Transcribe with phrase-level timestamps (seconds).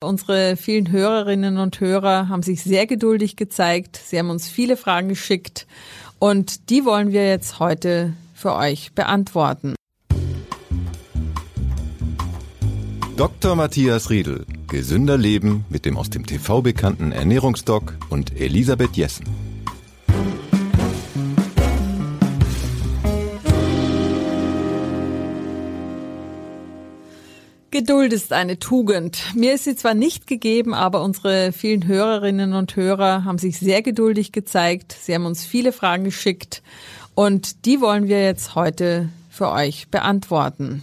[0.00, 3.96] Unsere vielen Hörerinnen und Hörer haben sich sehr geduldig gezeigt.
[3.96, 5.66] Sie haben uns viele Fragen geschickt
[6.20, 9.74] und die wollen wir jetzt heute für euch beantworten.
[13.16, 13.56] Dr.
[13.56, 14.46] Matthias Riedel.
[14.68, 19.47] Gesünder Leben mit dem aus dem TV bekannten Ernährungsdoc und Elisabeth Jessen.
[27.78, 29.22] Geduld ist eine Tugend.
[29.36, 33.82] Mir ist sie zwar nicht gegeben, aber unsere vielen Hörerinnen und Hörer haben sich sehr
[33.82, 34.96] geduldig gezeigt.
[35.00, 36.64] Sie haben uns viele Fragen geschickt
[37.14, 40.82] und die wollen wir jetzt heute für euch beantworten.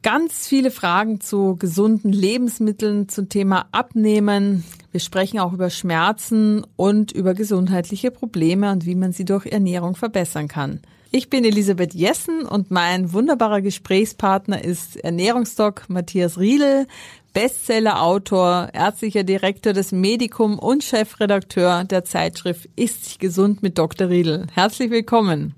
[0.00, 4.64] Ganz viele Fragen zu gesunden Lebensmitteln, zum Thema Abnehmen.
[4.90, 9.96] Wir sprechen auch über Schmerzen und über gesundheitliche Probleme und wie man sie durch Ernährung
[9.96, 10.80] verbessern kann.
[11.10, 16.86] Ich bin Elisabeth Jessen und mein wunderbarer Gesprächspartner ist Ernährungsdoc Matthias Riedel,
[17.32, 24.10] Bestseller-Autor, ärztlicher Direktor des Medikum und Chefredakteur der Zeitschrift Ist sich gesund mit Dr.
[24.10, 24.48] Riedel.
[24.52, 25.54] Herzlich willkommen.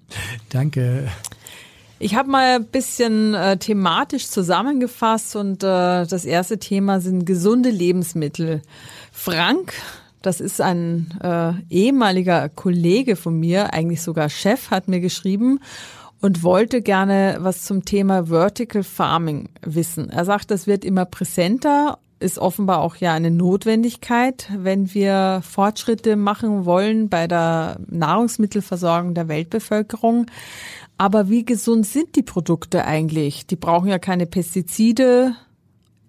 [0.51, 1.09] Danke.
[1.98, 7.70] Ich habe mal ein bisschen äh, thematisch zusammengefasst und äh, das erste Thema sind gesunde
[7.70, 8.62] Lebensmittel.
[9.11, 9.75] Frank
[10.23, 15.61] das ist ein äh, ehemaliger Kollege von mir, eigentlich sogar Chef, hat mir geschrieben
[16.21, 20.11] und wollte gerne was zum Thema Vertical Farming wissen.
[20.11, 26.17] Er sagt, das wird immer präsenter, ist offenbar auch ja eine Notwendigkeit, wenn wir Fortschritte
[26.17, 30.27] machen wollen bei der Nahrungsmittelversorgung der Weltbevölkerung.
[30.98, 33.47] Aber wie gesund sind die Produkte eigentlich?
[33.47, 35.35] Die brauchen ja keine Pestizide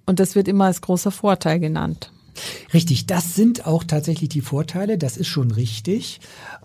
[0.05, 2.11] und das wird immer als großer Vorteil genannt.
[2.73, 6.19] Richtig, das sind auch tatsächlich die Vorteile, das ist schon richtig.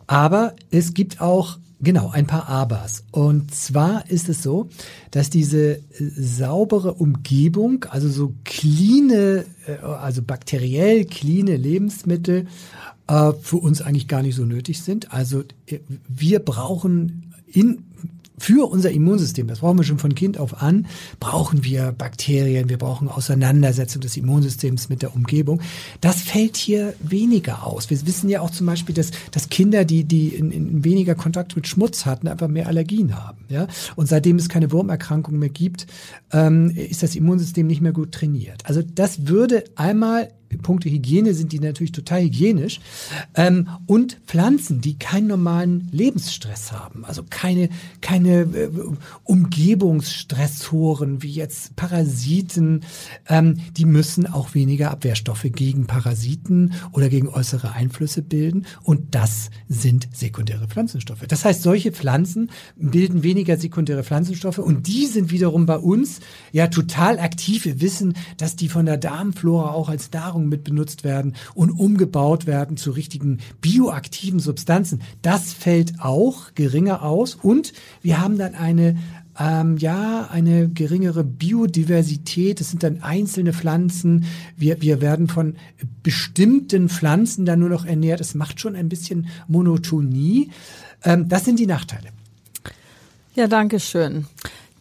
[0.07, 3.05] Aber es gibt auch Genau, ein paar Abers.
[3.11, 4.69] Und zwar ist es so,
[5.11, 12.47] dass diese äh, saubere Umgebung, also so cleane, äh, also bakteriell cleane Lebensmittel
[13.09, 15.13] äh, für uns eigentlich gar nicht so nötig sind.
[15.13, 15.45] Also
[16.09, 17.85] wir brauchen in
[18.39, 20.87] für unser Immunsystem, das brauchen wir schon von Kind auf an,
[21.21, 25.61] brauchen wir Bakterien, wir brauchen Auseinandersetzung des Immunsystems mit der Umgebung.
[26.01, 27.91] Das fällt hier weniger aus.
[27.91, 31.57] Wir wissen ja auch zum Beispiel, dass, dass Kinder, die, die in, in weniger Kontakt
[31.57, 33.45] mit Schmutz hatten, einfach mehr Allergien haben.
[33.49, 33.67] Ja?
[33.97, 35.87] Und seitdem es keine Wurmerkrankung mehr gibt,
[36.33, 38.63] ähm, ist das Immunsystem nicht mehr gut trainiert.
[38.65, 40.31] Also das würde einmal
[40.63, 42.81] Punkte Hygiene sind die natürlich total hygienisch.
[43.35, 47.69] Ähm, und Pflanzen, die keinen normalen Lebensstress haben, also keine,
[48.01, 48.71] keine äh,
[49.25, 52.83] Umgebungsstressoren wie jetzt Parasiten,
[53.29, 58.67] ähm, die müssen auch weniger Abwehrstoffe gegen Parasiten oder gegen äußere Einflüsse bilden.
[58.83, 61.27] Und das sind sekundäre Pflanzenstoffe.
[61.29, 66.21] Das heißt, solche Pflanzen bilden weniger sekundäre Pflanzenstoffe und die sind wiederum bei uns
[66.53, 67.65] ja total aktiv.
[67.65, 72.47] Wir wissen, dass die von der Darmflora auch als Nahrung mit benutzt werden und umgebaut
[72.47, 75.01] werden zu richtigen bioaktiven Substanzen.
[75.23, 78.97] Das fällt auch geringer aus und wir haben dann eine
[79.39, 82.61] ähm, ja, eine geringere Biodiversität.
[82.61, 84.25] Es sind dann einzelne Pflanzen.
[84.57, 85.57] Wir, wir werden von
[86.03, 88.21] bestimmten Pflanzen dann nur noch ernährt.
[88.21, 90.51] Es macht schon ein bisschen Monotonie.
[91.05, 92.09] Ähm, das sind die Nachteile.
[93.35, 94.27] Ja, danke schön.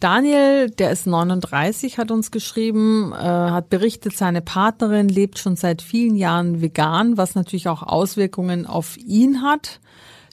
[0.00, 5.80] Daniel, der ist 39, hat uns geschrieben, äh, hat berichtet, seine Partnerin lebt schon seit
[5.80, 9.80] vielen Jahren vegan, was natürlich auch Auswirkungen auf ihn hat,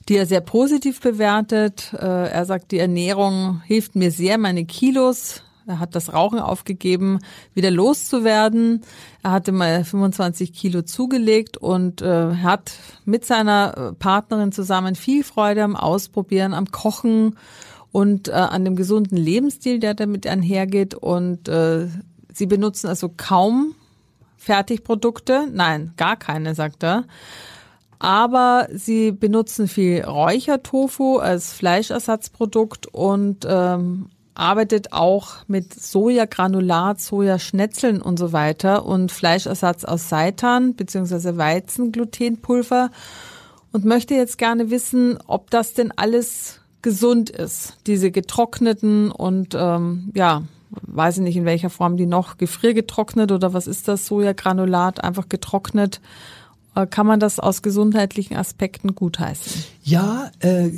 [0.09, 1.93] die er sehr positiv bewertet.
[1.93, 7.19] Äh, er sagt, die Ernährung hilft mir sehr, meine Kilos, er hat das Rauchen aufgegeben,
[7.53, 8.81] wieder loszuwerden.
[9.23, 12.73] Er hatte mal 25 Kilo zugelegt und äh, hat
[13.05, 17.37] mit seiner Partnerin zusammen viel Freude am Ausprobieren, am Kochen
[17.93, 20.95] und äh, an dem gesunden Lebensstil, der damit einhergeht.
[20.95, 21.87] Und äh,
[22.33, 23.75] sie benutzen also kaum
[24.35, 25.47] Fertigprodukte.
[25.51, 27.05] Nein, gar keine, sagt er.
[27.99, 38.17] Aber sie benutzen viel Räuchertofu als Fleischersatzprodukt und ähm, arbeitet auch mit Sojagranulat, Sojaschnetzeln und
[38.17, 41.37] so weiter und Fleischersatz aus Seitan bzw.
[41.37, 42.89] Weizenglutenpulver
[43.71, 47.77] und möchte jetzt gerne wissen, ob das denn alles gesund ist.
[47.87, 53.53] Diese getrockneten und ähm, ja, weiß ich nicht in welcher Form die noch gefriergetrocknet oder
[53.53, 55.99] was ist das Sojagranulat einfach getrocknet.
[56.75, 59.63] Äh, kann man das aus gesundheitlichen Aspekten gutheißen?
[59.83, 60.71] Ja, äh,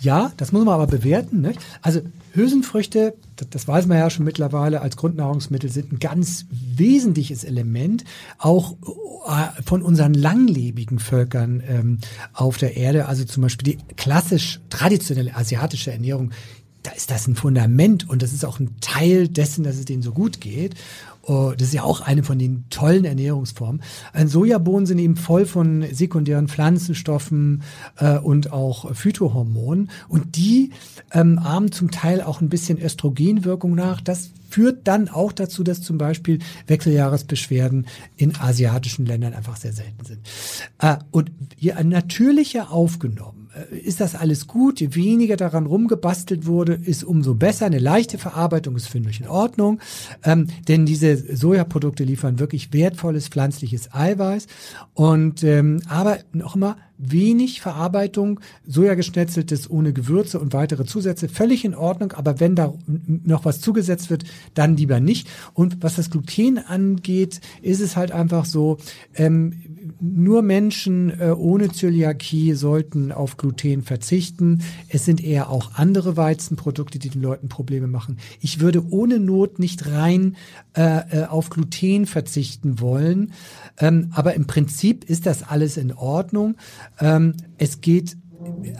[0.00, 1.40] ja, das muss man aber bewerten.
[1.42, 1.52] Ne?
[1.82, 2.00] Also
[2.32, 8.04] Hülsenfrüchte, das, das weiß man ja schon mittlerweile, als Grundnahrungsmittel sind ein ganz wesentliches Element,
[8.38, 8.76] auch
[9.26, 11.98] äh, von unseren langlebigen Völkern ähm,
[12.32, 13.06] auf der Erde.
[13.06, 16.30] Also zum Beispiel die klassisch traditionelle asiatische Ernährung
[16.82, 20.02] da ist das ein Fundament und das ist auch ein Teil dessen, dass es denen
[20.02, 20.74] so gut geht.
[21.22, 23.82] Oh, das ist ja auch eine von den tollen Ernährungsformen.
[24.12, 27.62] Ein Sojabohnen sind eben voll von sekundären Pflanzenstoffen
[27.98, 29.90] äh, und auch Phytohormonen.
[30.08, 30.70] Und die
[31.12, 34.00] ähm, ahmen zum Teil auch ein bisschen Östrogenwirkung nach.
[34.00, 40.04] Das führt dann auch dazu, dass zum Beispiel Wechseljahresbeschwerden in asiatischen Ländern einfach sehr selten
[40.04, 40.20] sind.
[40.78, 43.39] Äh, und je natürlicher aufgenommen
[43.70, 44.80] ist das alles gut.
[44.80, 47.66] Je weniger daran rumgebastelt wurde, ist umso besser.
[47.66, 49.80] Eine leichte Verarbeitung ist für mich in Ordnung,
[50.24, 54.46] ähm, denn diese Sojaprodukte liefern wirklich wertvolles pflanzliches Eiweiß.
[54.94, 61.74] Und ähm, aber noch immer wenig Verarbeitung, Sojageschnetzeltes ohne Gewürze und weitere Zusätze, völlig in
[61.74, 64.24] Ordnung, aber wenn da noch was zugesetzt wird,
[64.54, 65.28] dann lieber nicht.
[65.54, 68.76] Und was das Gluten angeht, ist es halt einfach so,
[69.14, 69.54] ähm,
[70.00, 74.62] nur Menschen äh, ohne Zöliakie sollten auf Gluten verzichten.
[74.88, 78.18] Es sind eher auch andere Weizenprodukte, die den Leuten Probleme machen.
[78.40, 80.36] Ich würde ohne Not nicht rein
[80.76, 83.32] äh, äh auf Gluten verzichten wollen.
[83.78, 86.56] Ähm, aber im Prinzip ist das alles in Ordnung.
[86.98, 88.16] Ähm, es geht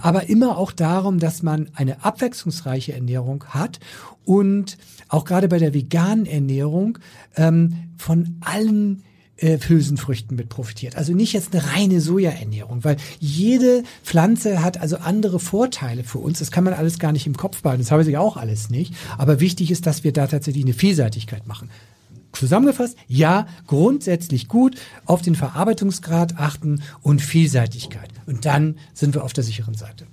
[0.00, 3.78] aber immer auch darum, dass man eine abwechslungsreiche Ernährung hat
[4.24, 4.78] und
[5.08, 6.98] auch gerade bei der veganen Ernährung
[7.36, 9.02] ähm, von allen
[9.40, 10.96] äh, Hülsenfrüchten mit profitiert.
[10.96, 16.38] Also nicht jetzt eine reine Sojaernährung, weil jede Pflanze hat also andere Vorteile für uns.
[16.38, 17.82] Das kann man alles gar nicht im Kopf behalten.
[17.82, 18.94] Das habe ich auch alles nicht.
[19.18, 21.70] Aber wichtig ist, dass wir da tatsächlich eine Vielseitigkeit machen.
[22.32, 28.08] Zusammengefasst, ja, grundsätzlich gut, auf den Verarbeitungsgrad achten und Vielseitigkeit.
[28.26, 30.06] Und dann sind wir auf der sicheren Seite.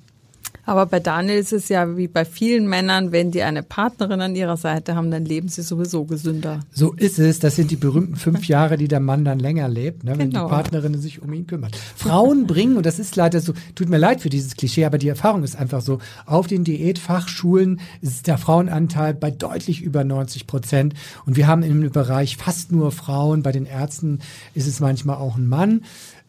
[0.67, 4.35] Aber bei Daniel ist es ja wie bei vielen Männern, wenn die eine Partnerin an
[4.35, 6.59] ihrer Seite haben, dann leben sie sowieso gesünder.
[6.73, 7.39] So ist es.
[7.39, 10.43] Das sind die berühmten fünf Jahre, die der Mann dann länger lebt, ne, wenn genau.
[10.43, 11.77] die Partnerin sich um ihn kümmert.
[11.95, 15.07] Frauen bringen, und das ist leider so, tut mir leid für dieses Klischee, aber die
[15.07, 20.95] Erfahrung ist einfach so, auf den Diätfachschulen ist der Frauenanteil bei deutlich über 90 Prozent.
[21.25, 23.41] Und wir haben im Bereich fast nur Frauen.
[23.41, 24.19] Bei den Ärzten
[24.53, 25.81] ist es manchmal auch ein Mann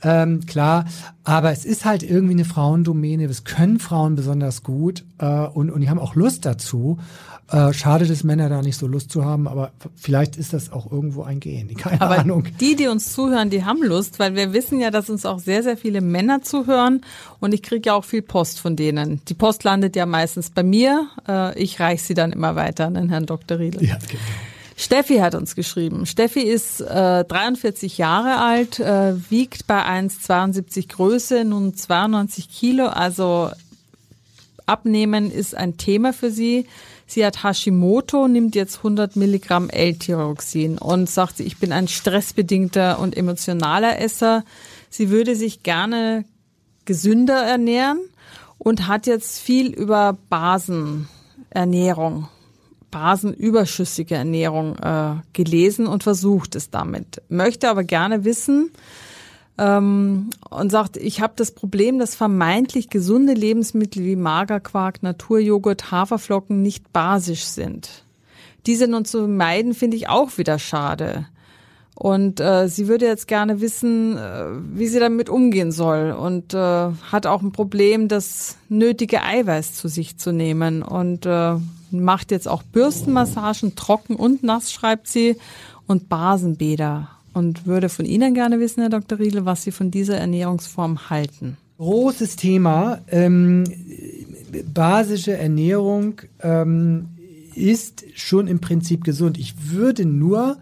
[0.02, 0.84] ähm, klar.
[1.24, 3.28] Aber es ist halt irgendwie eine Frauendomäne.
[3.28, 6.98] Das können Frauen besonders gut äh, und, und die haben auch Lust dazu.
[7.50, 10.92] Äh, schade, dass Männer da nicht so Lust zu haben, aber vielleicht ist das auch
[10.92, 11.74] irgendwo ein Gehen.
[11.76, 12.44] Keine aber Ahnung.
[12.60, 15.62] Die, die uns zuhören, die haben Lust, weil wir wissen ja, dass uns auch sehr,
[15.62, 17.00] sehr viele Männer zuhören
[17.40, 19.22] und ich kriege ja auch viel Post von denen.
[19.28, 21.08] Die Post landet ja meistens bei mir.
[21.26, 23.58] Äh, ich reiche sie dann immer weiter an den Herrn Dr.
[23.58, 23.82] Riedel.
[23.82, 24.22] Ja, genau.
[24.78, 26.06] Steffi hat uns geschrieben.
[26.06, 32.86] Steffi ist äh, 43 Jahre alt, äh, wiegt bei 1,72 Größe, nun 92 Kilo.
[32.86, 33.50] Also
[34.66, 36.66] Abnehmen ist ein Thema für sie.
[37.08, 43.16] Sie hat Hashimoto, nimmt jetzt 100 Milligramm L-Tyroxin und sagt, ich bin ein stressbedingter und
[43.16, 44.44] emotionaler Esser.
[44.90, 46.24] Sie würde sich gerne
[46.84, 47.98] gesünder ernähren
[48.58, 52.28] und hat jetzt viel über Basenernährung
[52.90, 57.22] basenüberschüssige Ernährung äh, gelesen und versucht es damit.
[57.28, 58.70] Möchte aber gerne wissen
[59.58, 66.62] ähm, und sagt, ich habe das Problem, dass vermeintlich gesunde Lebensmittel wie Magerquark, Naturjoghurt, Haferflocken
[66.62, 68.04] nicht basisch sind.
[68.66, 71.26] Diese nun zu meiden, finde ich auch wieder schade.
[71.94, 76.58] Und äh, sie würde jetzt gerne wissen, äh, wie sie damit umgehen soll und äh,
[76.58, 81.56] hat auch ein Problem, das nötige Eiweiß zu sich zu nehmen und äh,
[81.90, 85.36] macht jetzt auch Bürstenmassagen, trocken und nass, schreibt sie,
[85.86, 87.08] und Basenbäder.
[87.32, 89.18] Und würde von Ihnen gerne wissen, Herr Dr.
[89.18, 91.56] Riedel, was Sie von dieser Ernährungsform halten.
[91.78, 93.00] Großes Thema.
[93.08, 93.64] Ähm,
[94.72, 97.10] basische Ernährung ähm,
[97.54, 99.38] ist schon im Prinzip gesund.
[99.38, 100.58] Ich würde nur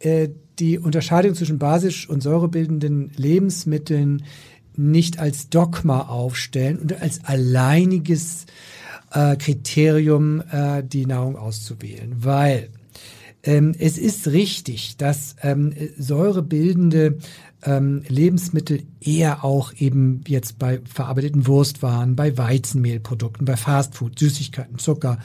[0.00, 4.24] äh, die Unterscheidung zwischen basisch und säurebildenden Lebensmitteln
[4.76, 8.46] nicht als Dogma aufstellen und als alleiniges
[9.12, 12.70] äh, Kriterium, äh, die Nahrung auszuwählen, weil
[13.44, 17.18] ähm, es ist richtig, dass ähm, säurebildende
[17.64, 25.18] ähm, Lebensmittel eher auch eben jetzt bei verarbeiteten Wurstwaren, bei Weizenmehlprodukten, bei Fastfood, Süßigkeiten, Zucker,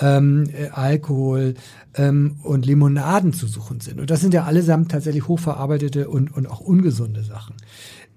[0.00, 1.54] ähm, äh, Alkohol
[1.94, 4.00] ähm, und Limonaden zu suchen sind.
[4.00, 7.54] Und das sind ja allesamt tatsächlich hochverarbeitete und, und auch ungesunde Sachen.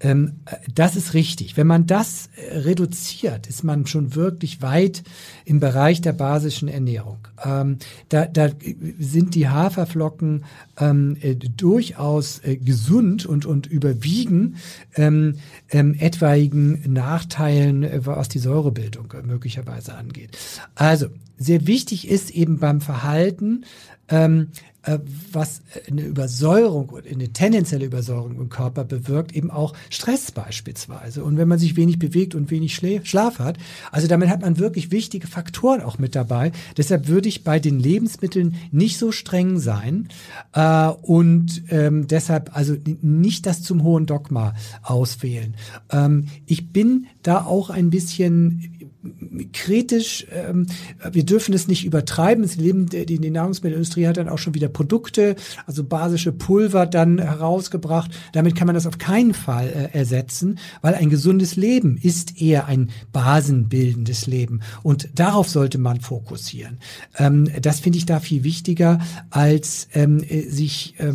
[0.00, 0.40] Ähm,
[0.72, 1.56] das ist richtig.
[1.56, 5.02] Wenn man das äh, reduziert, ist man schon wirklich weit
[5.44, 7.26] im Bereich der basischen Ernährung.
[7.44, 7.78] Ähm,
[8.08, 8.50] da, da
[8.98, 10.44] sind die Haferflocken
[10.78, 14.56] ähm, äh, durchaus äh, gesund und, und überwiegen
[14.94, 15.36] ähm,
[15.70, 20.36] ähm, etwaigen Nachteilen, äh, was die Säurebildung äh, möglicherweise angeht.
[20.74, 23.64] Also sehr wichtig ist eben beim Verhalten,
[24.08, 24.48] ähm,
[24.88, 24.98] äh,
[25.32, 25.60] was
[25.90, 31.24] eine Übersäuerung oder eine tendenzielle Übersäuerung im Körper bewirkt, eben auch Stress beispielsweise.
[31.24, 33.58] Und wenn man sich wenig bewegt und wenig Schlaf hat,
[33.92, 36.52] also damit hat man wirklich wichtige Faktoren auch mit dabei.
[36.76, 40.08] Deshalb würde ich bei den Lebensmitteln nicht so streng sein.
[40.54, 45.54] Äh, und ähm, deshalb also nicht das zum hohen Dogma auswählen.
[45.90, 48.77] Ähm, ich bin da auch ein bisschen
[49.52, 50.26] kritisch.
[50.32, 50.66] Ähm,
[51.10, 52.42] wir dürfen es nicht übertreiben.
[52.42, 55.36] Das Leben, die, die Nahrungsmittelindustrie hat dann auch schon wieder Produkte,
[55.66, 58.10] also basische Pulver dann herausgebracht.
[58.32, 62.66] Damit kann man das auf keinen Fall äh, ersetzen, weil ein gesundes Leben ist eher
[62.66, 64.60] ein basenbildendes Leben.
[64.82, 66.78] Und darauf sollte man fokussieren.
[67.16, 69.00] Ähm, das finde ich da viel wichtiger,
[69.30, 71.12] als ähm, äh, sich äh,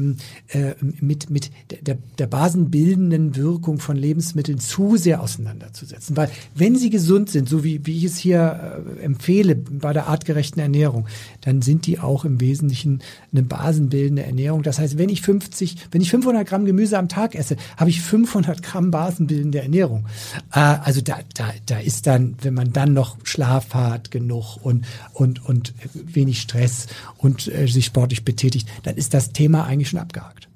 [0.99, 6.17] mit, mit der, der basenbildenden Wirkung von Lebensmitteln zu sehr auseinanderzusetzen.
[6.17, 10.07] Weil wenn sie gesund sind, so wie wie, ich es hier äh, empfehle bei der
[10.07, 11.07] artgerechten Ernährung,
[11.41, 14.63] dann sind die auch im Wesentlichen eine basenbildende Ernährung.
[14.63, 18.01] Das heißt, wenn ich 50, wenn ich 500 Gramm Gemüse am Tag esse, habe ich
[18.01, 20.05] 500 Gramm basenbildende Ernährung.
[20.51, 24.85] Äh, also da, da, da ist dann, wenn man dann noch Schlaf hat genug und,
[25.13, 26.87] und, und wenig Stress
[27.17, 30.47] und äh, sich sportlich betätigt, dann ist das Thema eigentlich schon abgehakt.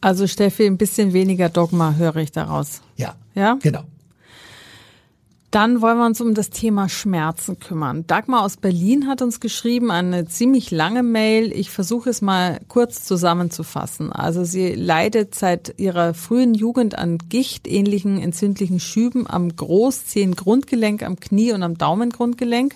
[0.00, 2.82] Also Steffi, ein bisschen weniger Dogma höre ich daraus.
[2.96, 3.14] Ja.
[3.34, 3.58] Ja?
[3.62, 3.84] Genau.
[5.54, 8.08] Dann wollen wir uns um das Thema Schmerzen kümmern.
[8.08, 11.52] Dagmar aus Berlin hat uns geschrieben, eine ziemlich lange Mail.
[11.52, 14.10] Ich versuche es mal kurz zusammenzufassen.
[14.10, 21.52] Also sie leidet seit ihrer frühen Jugend an gichtähnlichen entzündlichen Schüben am Großzehengrundgelenk, am Knie
[21.52, 22.74] und am Daumengrundgelenk.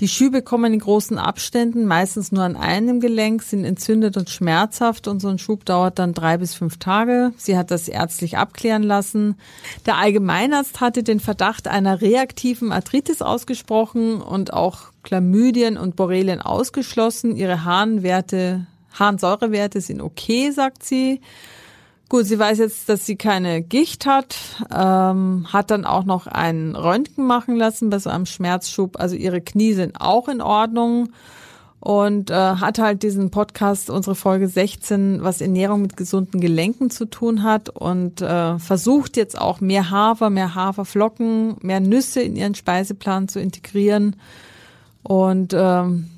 [0.00, 5.08] Die Schübe kommen in großen Abständen, meistens nur an einem Gelenk, sind entzündet und schmerzhaft
[5.08, 7.32] und so ein Schub dauert dann drei bis fünf Tage.
[7.38, 9.36] Sie hat das ärztlich abklären lassen.
[9.86, 17.34] Der Allgemeinarzt hatte den Verdacht einer reaktiven Arthritis ausgesprochen und auch Chlamydien und Borrelien ausgeschlossen.
[17.34, 21.22] Ihre Harnwerte, Harnsäurewerte sind okay, sagt sie.
[22.08, 24.36] Gut, sie weiß jetzt, dass sie keine Gicht hat,
[24.72, 29.00] ähm, hat dann auch noch ein Röntgen machen lassen bei so einem Schmerzschub.
[29.00, 31.08] Also ihre Knie sind auch in Ordnung
[31.80, 37.06] und äh, hat halt diesen Podcast, unsere Folge 16, was Ernährung mit gesunden Gelenken zu
[37.06, 42.54] tun hat und äh, versucht jetzt auch mehr Hafer, mehr Haferflocken, mehr Nüsse in ihren
[42.54, 44.14] Speiseplan zu integrieren.
[45.02, 46.10] Und ähm,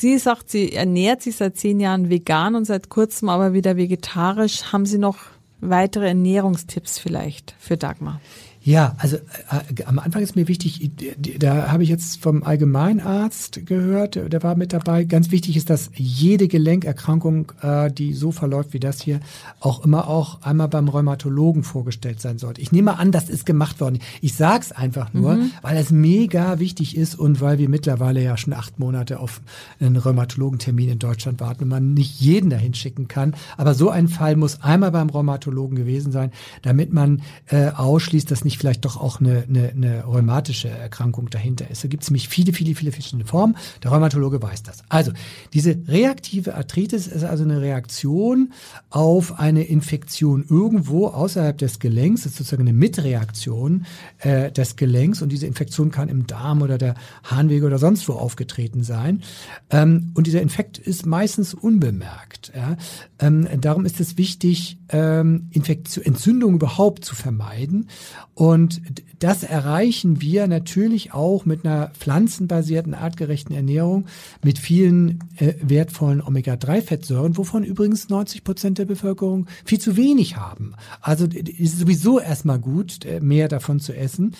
[0.00, 4.72] Sie sagt, sie ernährt sich seit zehn Jahren vegan und seit kurzem aber wieder vegetarisch.
[4.72, 5.18] Haben Sie noch
[5.60, 8.18] weitere Ernährungstipps vielleicht für Dagmar?
[8.62, 10.90] Ja, also äh, am Anfang ist mir wichtig,
[11.38, 15.04] da habe ich jetzt vom Allgemeinarzt gehört, der war mit dabei.
[15.04, 19.20] Ganz wichtig ist, dass jede Gelenkerkrankung, äh, die so verläuft wie das hier,
[19.60, 22.60] auch immer auch einmal beim Rheumatologen vorgestellt sein sollte.
[22.60, 23.98] Ich nehme an, das ist gemacht worden.
[24.20, 25.52] Ich sage es einfach nur, mhm.
[25.62, 29.40] weil es mega wichtig ist und weil wir mittlerweile ja schon acht Monate auf
[29.80, 33.34] einen Rheumatologentermin in Deutschland warten und man nicht jeden dahin schicken kann.
[33.56, 38.44] Aber so ein Fall muss einmal beim Rheumatologen gewesen sein, damit man äh, ausschließt, dass
[38.44, 41.84] nicht nicht vielleicht doch auch eine, eine, eine rheumatische Erkrankung dahinter ist.
[41.84, 43.56] Da gibt es nämlich viele, viele, viele verschiedene Formen.
[43.84, 44.82] Der Rheumatologe weiß das.
[44.88, 45.12] Also,
[45.52, 48.52] diese reaktive Arthritis ist also eine Reaktion
[48.90, 52.22] auf eine Infektion irgendwo außerhalb des Gelenks.
[52.22, 53.86] Das ist sozusagen eine Mitreaktion
[54.18, 58.14] äh, des Gelenks und diese Infektion kann im Darm oder der Harnwege oder sonst wo
[58.14, 59.22] aufgetreten sein.
[59.70, 62.50] Ähm, und dieser Infekt ist meistens unbemerkt.
[62.54, 62.76] Ja?
[63.20, 67.88] Ähm, darum ist es wichtig, ähm, Infektion, Entzündung überhaupt zu vermeiden.
[68.34, 68.80] Und
[69.20, 74.06] das erreichen wir natürlich auch mit einer pflanzenbasierten, artgerechten Ernährung
[74.42, 80.74] mit vielen äh, wertvollen Omega-3-Fettsäuren, wovon übrigens 90 Prozent der Bevölkerung viel zu wenig haben.
[81.02, 84.34] Also ist sowieso erstmal gut, äh, mehr davon zu essen.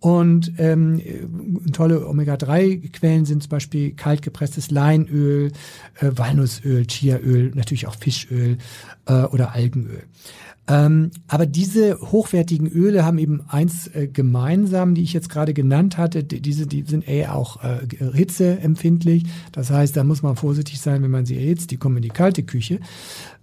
[0.00, 1.00] Und ähm,
[1.72, 5.52] tolle Omega-3-Quellen sind zum Beispiel kaltgepresstes Leinöl,
[6.00, 8.58] äh, Walnussöl, Chiaöl, natürlich auch Fischöl
[9.06, 10.02] äh, oder Algenöl.
[10.68, 15.98] Ähm, aber diese hochwertigen Öle haben eben eins äh, gemeinsam, die ich jetzt gerade genannt
[15.98, 16.22] hatte.
[16.22, 17.78] Die, diese, die sind eher auch äh,
[18.14, 19.24] hitzeempfindlich.
[19.50, 21.72] Das heißt, da muss man vorsichtig sein, wenn man sie erhitzt.
[21.72, 22.78] Die kommen in die kalte Küche.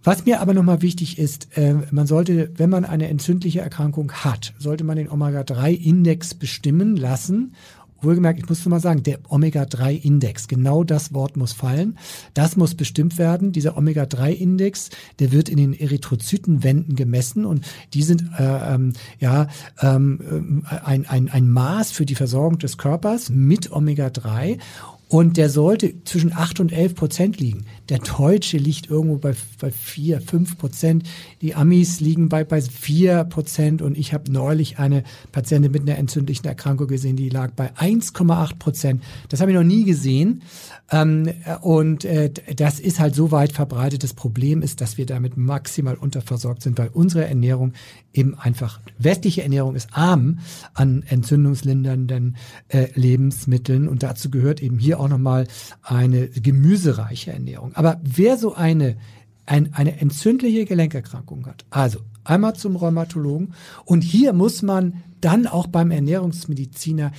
[0.01, 4.53] Was mir aber nochmal wichtig ist, äh, man sollte, wenn man eine entzündliche Erkrankung hat,
[4.57, 7.53] sollte man den Omega-3-Index bestimmen lassen
[8.01, 11.97] Wohlgemerkt, ich muss nur mal sagen, der Omega-3-Index, genau das Wort muss fallen.
[12.33, 13.51] Das muss bestimmt werden.
[13.51, 14.89] Dieser Omega-3-Index,
[15.19, 19.47] der wird in den Erythrozytenwänden gemessen und die sind äh, ähm, ja
[19.81, 24.59] ähm, äh, ein, ein, ein Maß für die Versorgung des Körpers mit Omega-3
[25.09, 27.65] und der sollte zwischen 8 und 11 Prozent liegen.
[27.89, 31.03] Der Deutsche liegt irgendwo bei, bei 4, 5 Prozent.
[31.41, 33.81] Die Amis liegen bei, bei 4 Prozent.
[33.81, 38.59] Und ich habe neulich eine Patientin mit einer entzündlichen Erkrankung gesehen, die lag bei 1,8
[38.59, 39.03] Prozent.
[39.29, 40.43] Das habe ich noch nie gesehen.
[40.91, 44.03] Ähm, und äh, das ist halt so weit verbreitet.
[44.03, 47.73] Das Problem ist, dass wir damit maximal unterversorgt sind, weil unsere Ernährung
[48.13, 50.39] eben einfach, westliche Ernährung ist arm
[50.73, 52.37] an entzündungslindernden
[52.69, 53.87] äh, Lebensmitteln.
[53.87, 55.47] Und dazu gehört eben hier auch nochmal
[55.81, 57.73] eine gemüsereiche Ernährung.
[57.75, 58.97] Aber wer so eine
[59.45, 65.65] ein, eine entzündliche Gelenkerkrankung hat, also einmal zum Rheumatologen und hier muss man dann auch
[65.67, 67.11] beim Ernährungsmediziner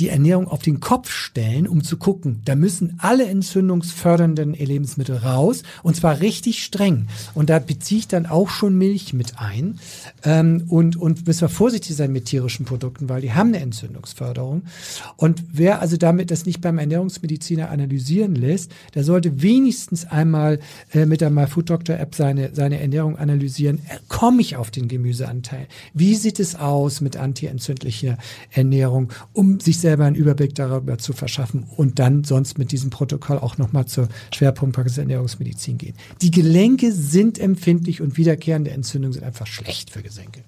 [0.00, 5.62] die Ernährung auf den Kopf stellen, um zu gucken, da müssen alle entzündungsfördernden Lebensmittel raus
[5.82, 7.06] und zwar richtig streng.
[7.34, 9.78] Und da beziehe ich dann auch schon Milch mit ein.
[10.24, 14.62] Ähm, und, und müssen wir vorsichtig sein mit tierischen Produkten, weil die haben eine Entzündungsförderung.
[15.16, 20.60] Und wer also damit das nicht beim Ernährungsmediziner analysieren lässt, der sollte wenigstens einmal
[20.94, 23.80] äh, mit der MyFoodDoctor-App seine, seine Ernährung analysieren.
[24.08, 25.66] Komme ich auf den Gemüseanteil?
[25.92, 28.16] Wie sieht es aus mit antientzündlicher
[28.50, 33.38] Ernährung, um sich selber einen Überblick darüber zu verschaffen und dann sonst mit diesem Protokoll
[33.38, 35.96] auch nochmal zur Schwerpunktpraxis Ernährungsmedizin gehen.
[36.22, 40.44] Die Gelenke sind empfindlich und wiederkehrende Entzündungen sind einfach schlecht für Gelenke.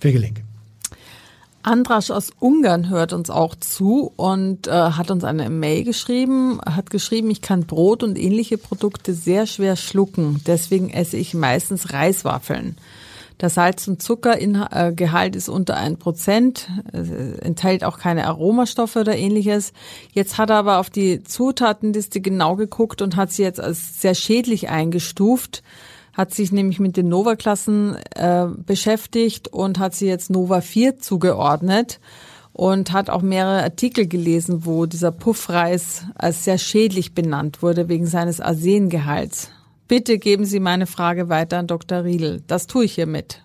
[0.00, 0.44] Für Gelenke.
[1.62, 6.88] Andrasch aus Ungarn hört uns auch zu und äh, hat uns eine Mail geschrieben, hat
[6.88, 12.78] geschrieben, ich kann Brot und ähnliche Produkte sehr schwer schlucken, deswegen esse ich meistens Reiswaffeln.
[13.40, 19.72] Der Salz- und Zuckergehalt ist unter ein Prozent, enthält auch keine Aromastoffe oder ähnliches.
[20.12, 24.14] Jetzt hat er aber auf die Zutatenliste genau geguckt und hat sie jetzt als sehr
[24.14, 25.62] schädlich eingestuft
[26.16, 32.00] hat sich nämlich mit den Nova-Klassen äh, beschäftigt und hat sie jetzt Nova 4 zugeordnet
[32.54, 38.06] und hat auch mehrere Artikel gelesen, wo dieser Puffreis als sehr schädlich benannt wurde wegen
[38.06, 39.50] seines Arsengehalts.
[39.88, 42.04] Bitte geben Sie meine Frage weiter an Dr.
[42.04, 42.42] Riedel.
[42.46, 43.42] Das tue ich hiermit.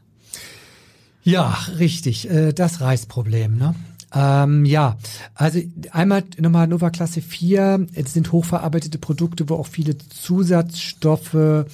[1.24, 2.30] Ja, richtig.
[2.30, 3.76] Äh, das Reisproblem, ne?
[4.14, 4.98] Ähm, ja,
[5.36, 5.60] also
[5.92, 11.66] einmal nochmal Nova Klasse 4, es sind hochverarbeitete Produkte, wo auch viele Zusatzstoffe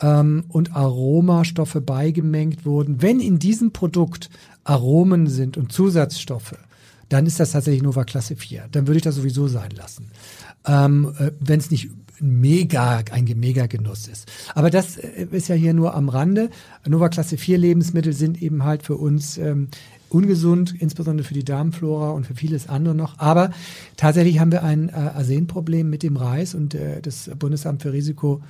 [0.00, 3.00] ähm, und Aromastoffe beigemengt wurden.
[3.00, 4.28] Wenn in diesem Produkt
[4.64, 6.56] Aromen sind und Zusatzstoffe,
[7.08, 8.68] dann ist das tatsächlich Nova Klasse 4.
[8.70, 10.10] Dann würde ich das sowieso sein lassen.
[10.68, 14.30] Ähm, äh, Wenn es nicht mega, ein mega Genuss ist.
[14.54, 16.50] Aber das äh, ist ja hier nur am Rande.
[16.86, 19.68] Nova Klasse 4 Lebensmittel sind eben halt für uns ähm,
[20.10, 23.18] ungesund, insbesondere für die Darmflora und für vieles andere noch.
[23.18, 23.50] Aber
[23.96, 28.42] tatsächlich haben wir ein äh, Arsenproblem mit dem Reis und äh, das Bundesamt für Risiko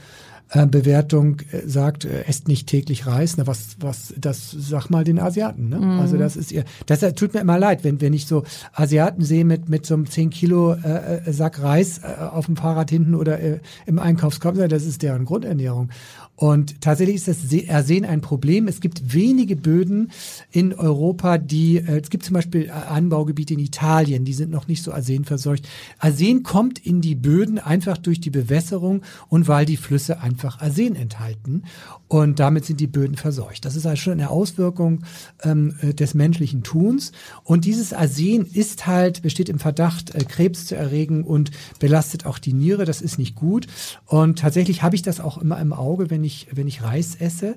[0.50, 3.36] äh, Bewertung äh, sagt, äh, esst nicht täglich Reis.
[3.36, 5.68] Na, was, was, das sag mal den Asiaten.
[5.68, 5.78] Ne?
[5.78, 6.00] Mhm.
[6.00, 9.44] Also das ist ihr, das tut mir immer leid, wenn, wenn ich so Asiaten sehe
[9.44, 13.40] mit, mit so einem 10 Kilo äh, Sack Reis äh, auf dem Fahrrad hinten oder
[13.40, 15.90] äh, im Einkaufskorb, das ist deren Grundernährung.
[16.38, 18.68] Und tatsächlich ist das Ersehen ein Problem.
[18.68, 20.12] Es gibt wenige Böden
[20.52, 24.84] in Europa, die, äh, es gibt zum Beispiel Anbaugebiete in Italien, die sind noch nicht
[24.84, 25.68] so Arsen verseucht.
[25.98, 30.94] Arsen kommt in die Böden einfach durch die Bewässerung und weil die Flüsse einfach Arsen
[30.94, 31.64] enthalten.
[32.06, 33.64] Und damit sind die Böden verseucht.
[33.64, 35.04] Das ist also schon eine Auswirkung
[35.42, 37.10] ähm, äh, des menschlichen Tuns.
[37.42, 42.38] Und dieses Arsen ist halt, besteht im Verdacht, äh, Krebs zu erregen und belastet auch
[42.38, 42.84] die Niere.
[42.84, 43.66] Das ist nicht gut.
[44.06, 47.56] Und tatsächlich habe ich das auch immer im Auge, wenn ich, wenn ich Reis esse.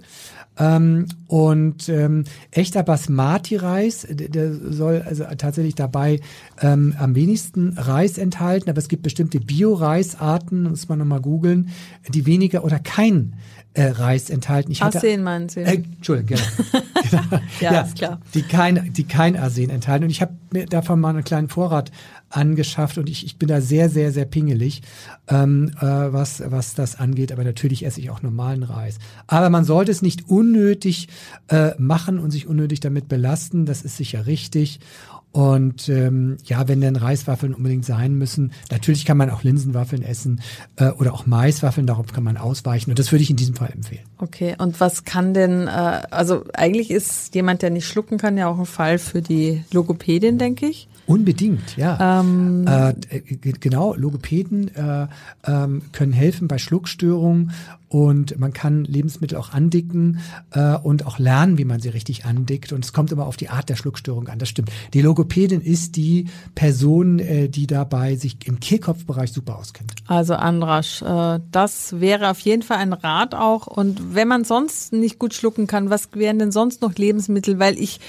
[0.57, 6.19] Ähm, und ähm, echter Basmati-Reis, der, der soll also tatsächlich dabei
[6.61, 11.69] ähm, am wenigsten Reis enthalten, aber es gibt bestimmte Bio-Reisarten, muss man nochmal googeln,
[12.09, 13.33] die weniger oder kein
[13.73, 14.71] äh, Reis enthalten.
[14.71, 15.61] Ich Arsen meinen Sie?
[15.61, 16.83] Äh, Entschuldigung, genau.
[17.09, 17.43] genau.
[17.61, 18.19] ja, ja, ist klar.
[18.33, 20.05] Die kein, die kein Arsen enthalten.
[20.05, 21.91] Und ich habe mir davon mal einen kleinen Vorrat
[22.29, 24.81] angeschafft und ich, ich bin da sehr, sehr, sehr pingelig,
[25.27, 27.31] ähm, äh, was, was das angeht.
[27.31, 28.97] Aber natürlich esse ich auch normalen Reis.
[29.27, 31.07] Aber man sollte es nicht unnötig
[31.47, 33.65] äh, machen und sich unnötig damit belasten.
[33.65, 34.79] Das ist sicher richtig.
[35.31, 40.41] Und ähm, ja, wenn denn Reiswaffeln unbedingt sein müssen, natürlich kann man auch Linsenwaffeln essen
[40.75, 42.89] äh, oder auch Maiswaffeln, darauf kann man ausweichen.
[42.89, 44.03] Und das würde ich in diesem Fall empfehlen.
[44.17, 48.47] Okay, und was kann denn, äh, also eigentlich ist jemand, der nicht schlucken kann, ja
[48.47, 50.89] auch ein Fall für die Logopädin, denke ich.
[51.11, 52.21] Unbedingt, ja.
[52.21, 52.93] Ähm, äh,
[53.59, 55.07] genau, Logopäden äh,
[55.45, 57.51] ähm, können helfen bei Schluckstörungen
[57.91, 60.19] und man kann Lebensmittel auch andicken
[60.51, 62.71] äh, und auch lernen, wie man sie richtig andickt.
[62.71, 64.39] Und es kommt immer auf die Art der Schluckstörung an.
[64.39, 64.71] Das stimmt.
[64.93, 69.93] Die Logopädin ist die Person, äh, die dabei sich im Kehlkopfbereich super auskennt.
[70.07, 73.67] Also Andrasch, äh, das wäre auf jeden Fall ein Rat auch.
[73.67, 77.59] Und wenn man sonst nicht gut schlucken kann, was wären denn sonst noch Lebensmittel?
[77.59, 77.99] Weil ich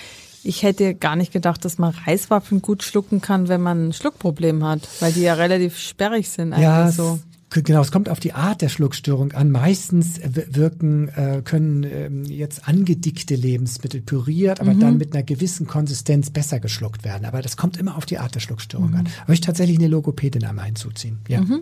[0.45, 4.65] ich hätte gar nicht gedacht, dass man Reiswaffeln gut schlucken kann, wenn man ein Schluckproblem
[4.65, 7.19] hat, weil die ja relativ sperrig sind ja, so.
[7.51, 9.51] Genau, es kommt auf die Art der Schluckstörung an.
[9.51, 14.81] Meistens wirken, äh, können ähm, jetzt angedickte Lebensmittel püriert, aber mhm.
[14.81, 17.27] dann mit einer gewissen Konsistenz besser geschluckt werden.
[17.27, 18.97] Aber das kommt immer auf die Art der Schluckstörung mhm.
[18.97, 19.09] an.
[19.25, 21.19] Aber ich tatsächlich eine Logopädin einmal hinzuziehen.
[21.29, 21.43] Ja.
[21.43, 21.61] Mhm.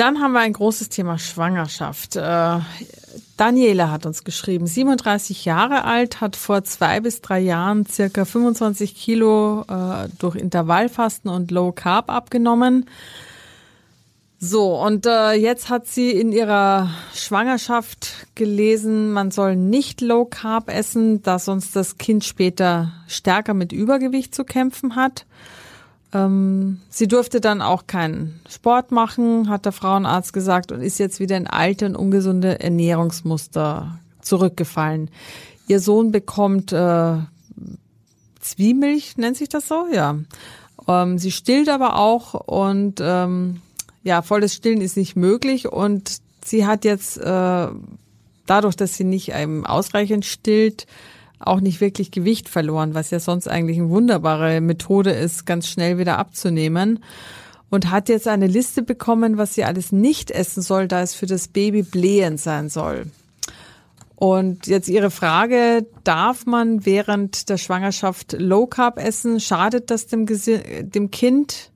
[0.00, 2.16] Dann haben wir ein großes Thema Schwangerschaft.
[2.16, 2.60] Äh,
[3.36, 8.94] Daniela hat uns geschrieben, 37 Jahre alt, hat vor zwei bis drei Jahren circa 25
[8.96, 12.86] Kilo äh, durch Intervallfasten und Low Carb abgenommen.
[14.38, 20.70] So, und äh, jetzt hat sie in ihrer Schwangerschaft gelesen, man soll nicht Low Carb
[20.70, 25.26] essen, da sonst das Kind später stärker mit Übergewicht zu kämpfen hat.
[26.12, 31.20] Ähm, sie durfte dann auch keinen Sport machen, hat der Frauenarzt gesagt, und ist jetzt
[31.20, 35.10] wieder in alte und ungesunde Ernährungsmuster zurückgefallen.
[35.68, 37.16] Ihr Sohn bekommt äh,
[38.40, 39.86] Zwiemilch, nennt sich das so?
[39.92, 40.18] Ja.
[40.88, 43.60] Ähm, sie stillt aber auch und ähm,
[44.02, 47.68] ja, volles Stillen ist nicht möglich und sie hat jetzt äh,
[48.46, 50.86] dadurch, dass sie nicht ähm, ausreichend stillt,
[51.40, 55.98] auch nicht wirklich Gewicht verloren, was ja sonst eigentlich eine wunderbare Methode ist, ganz schnell
[55.98, 57.02] wieder abzunehmen.
[57.70, 61.26] Und hat jetzt eine Liste bekommen, was sie alles nicht essen soll, da es für
[61.26, 63.06] das Baby blähend sein soll.
[64.16, 69.40] Und jetzt Ihre Frage, darf man während der Schwangerschaft Low Carb essen?
[69.40, 71.70] Schadet das dem, dem Kind?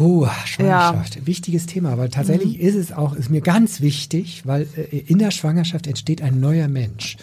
[0.00, 1.26] Uh, Schwangerschaft, ja.
[1.26, 2.64] wichtiges Thema, weil tatsächlich mhm.
[2.64, 6.68] ist es auch, ist mir ganz wichtig, weil äh, in der Schwangerschaft entsteht ein neuer
[6.68, 7.16] Mensch.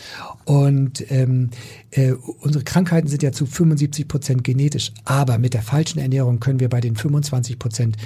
[0.44, 1.52] Und ähm,
[1.92, 6.60] äh, unsere Krankheiten sind ja zu 75 Prozent genetisch, aber mit der falschen Ernährung können
[6.60, 7.98] wir bei den 25 Prozent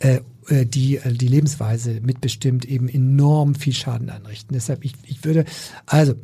[0.00, 4.54] äh, äh, die äh, die Lebensweise mitbestimmt eben enorm viel Schaden anrichten.
[4.54, 5.44] Deshalb ich, ich würde
[5.86, 6.14] also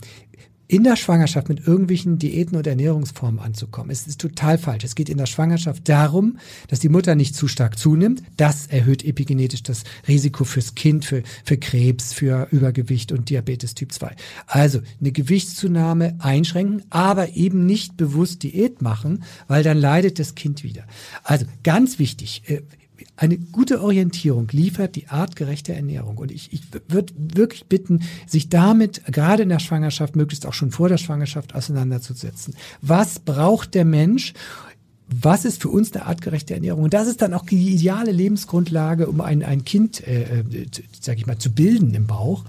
[0.73, 3.91] in der Schwangerschaft mit irgendwelchen Diäten und Ernährungsformen anzukommen.
[3.91, 4.85] Es ist total falsch.
[4.85, 8.23] Es geht in der Schwangerschaft darum, dass die Mutter nicht zu stark zunimmt.
[8.39, 13.93] Das erhöht epigenetisch das Risiko fürs Kind, für, für Krebs, für Übergewicht und Diabetes Typ
[13.93, 14.17] 2.
[14.47, 20.65] Also eine Gewichtszunahme einschränken, aber eben nicht bewusst Diät machen, weil dann leidet das Kind
[20.65, 20.85] wieder.
[21.23, 22.63] Also ganz wichtig, äh,
[23.23, 26.19] eine gute Orientierung liefert die artgerechte Ernährung.
[26.19, 30.73] Und ich, ich würde wirklich bitten, sich damit gerade in der Schwangerschaft, möglichst auch schon
[30.73, 32.57] vor der Schwangerschaft auseinanderzusetzen.
[32.81, 34.35] Was braucht der Mensch?
[35.21, 36.85] Was ist für uns eine artgerechte Ernährung?
[36.85, 40.67] Und das ist dann auch die ideale Lebensgrundlage, um ein, ein Kind, äh, äh
[41.01, 42.45] sage ich mal, zu bilden im Bauch.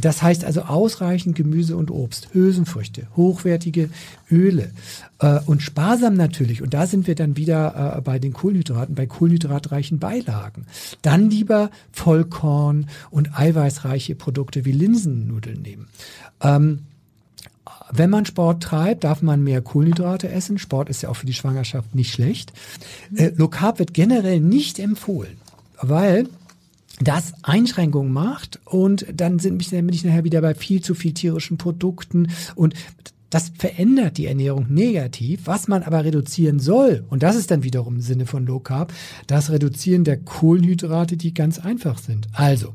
[0.00, 3.88] Das heißt also ausreichend Gemüse und Obst, Hülsenfrüchte, hochwertige
[4.30, 4.70] Öle
[5.20, 6.62] äh, und sparsam natürlich.
[6.62, 10.66] Und da sind wir dann wieder äh, bei den Kohlenhydraten, bei kohlenhydratreichen Beilagen.
[11.02, 15.88] Dann lieber Vollkorn und eiweißreiche Produkte wie Linsennudeln nehmen.
[16.40, 16.80] Ähm,
[17.92, 20.58] wenn man Sport treibt, darf man mehr Kohlenhydrate essen.
[20.58, 22.52] Sport ist ja auch für die Schwangerschaft nicht schlecht.
[23.14, 25.36] Äh, Low Carb wird generell nicht empfohlen,
[25.80, 26.28] weil
[27.00, 31.14] das Einschränkungen macht und dann sind mich, bin ich nachher wieder bei viel zu viel
[31.14, 32.74] tierischen Produkten und
[33.30, 35.40] das verändert die Ernährung negativ.
[35.46, 38.92] Was man aber reduzieren soll, und das ist dann wiederum im Sinne von Low Carb,
[39.26, 42.28] das Reduzieren der Kohlenhydrate, die ganz einfach sind.
[42.34, 42.74] Also,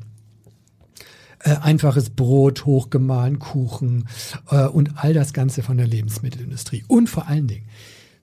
[1.47, 4.09] äh, einfaches Brot, hochgemahlen, Kuchen
[4.51, 6.83] äh, und all das Ganze von der Lebensmittelindustrie.
[6.87, 7.65] Und vor allen Dingen,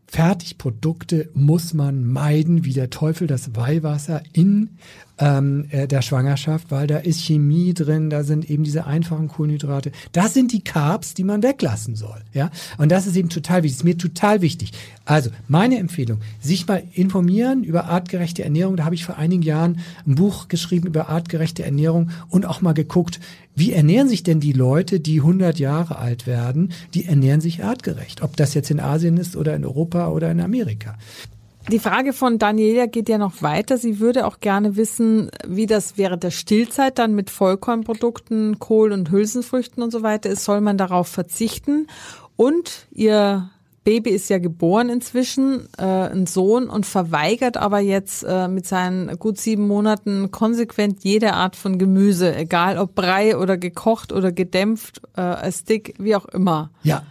[0.07, 4.77] Fertigprodukte muss man meiden, wie der Teufel das Weihwasser in
[5.19, 9.93] ähm, äh, der Schwangerschaft, weil da ist Chemie drin, da sind eben diese einfachen Kohlenhydrate.
[10.13, 12.21] Das sind die Carbs, die man weglassen soll.
[12.33, 13.79] Ja, und das ist eben total wichtig.
[13.79, 14.73] Ist mir total wichtig.
[15.05, 18.77] Also meine Empfehlung: sich mal informieren über artgerechte Ernährung.
[18.77, 22.75] Da habe ich vor einigen Jahren ein Buch geschrieben über artgerechte Ernährung und auch mal
[22.75, 23.21] geguckt,
[23.57, 26.73] wie ernähren sich denn die Leute, die 100 Jahre alt werden?
[26.93, 28.23] Die ernähren sich artgerecht.
[28.23, 30.97] Ob das jetzt in Asien ist oder in Europa oder in Amerika.
[31.71, 33.79] Die Frage von Daniela geht ja noch weiter.
[33.79, 39.11] Sie würde auch gerne wissen, wie das während der Stillzeit dann mit Vollkornprodukten, Kohl- und
[39.11, 40.45] Hülsenfrüchten und so weiter ist.
[40.45, 41.87] Soll man darauf verzichten?
[42.37, 43.49] Und ihr
[43.85, 49.19] Baby ist ja geboren inzwischen, äh, ein Sohn, und verweigert aber jetzt äh, mit seinen
[49.19, 55.03] gut sieben Monaten konsequent jede Art von Gemüse, egal ob Brei oder gekocht oder gedämpft,
[55.17, 56.71] äh, Stick, wie auch immer.
[56.83, 57.03] Ja,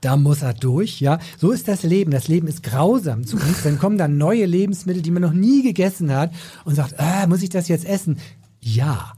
[0.00, 1.18] da muss er durch, ja.
[1.38, 2.10] So ist das Leben.
[2.10, 3.62] Das Leben ist grausam zu uns.
[3.62, 6.32] Dann kommen dann neue Lebensmittel, die man noch nie gegessen hat
[6.64, 8.18] und sagt, ah, muss ich das jetzt essen?
[8.62, 9.14] Ja.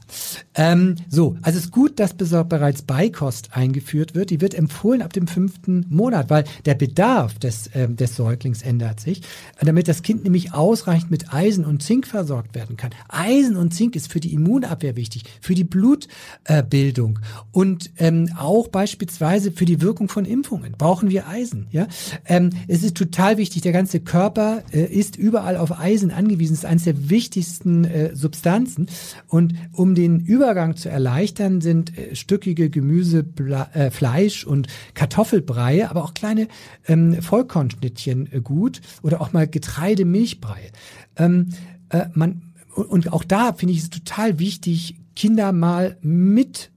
[0.55, 4.31] Ähm, so, also es ist gut, dass bereits Beikost eingeführt wird.
[4.31, 9.00] Die wird empfohlen ab dem fünften Monat, weil der Bedarf des, ähm, des Säuglings ändert
[9.00, 9.22] sich,
[9.61, 12.90] damit das Kind nämlich ausreichend mit Eisen und Zink versorgt werden kann.
[13.09, 18.68] Eisen und Zink ist für die Immunabwehr wichtig, für die Blutbildung äh, und ähm, auch
[18.68, 21.66] beispielsweise für die Wirkung von Impfungen brauchen wir Eisen.
[21.72, 21.88] Ja,
[22.26, 23.62] ähm, es ist total wichtig.
[23.62, 26.52] Der ganze Körper äh, ist überall auf Eisen angewiesen.
[26.52, 28.87] Es ist eines der wichtigsten äh, Substanzen
[29.32, 35.88] und um den Übergang zu erleichtern, sind äh, stückige Gemüse, Bla, äh, Fleisch und Kartoffelbrei,
[35.88, 36.48] aber auch kleine
[36.86, 40.70] ähm, Vollkornschnittchen äh, gut oder auch mal Getreide-Milchbrei.
[41.16, 41.48] Ähm,
[41.88, 46.70] äh, man, und auch da finde ich es total wichtig, Kinder mal mit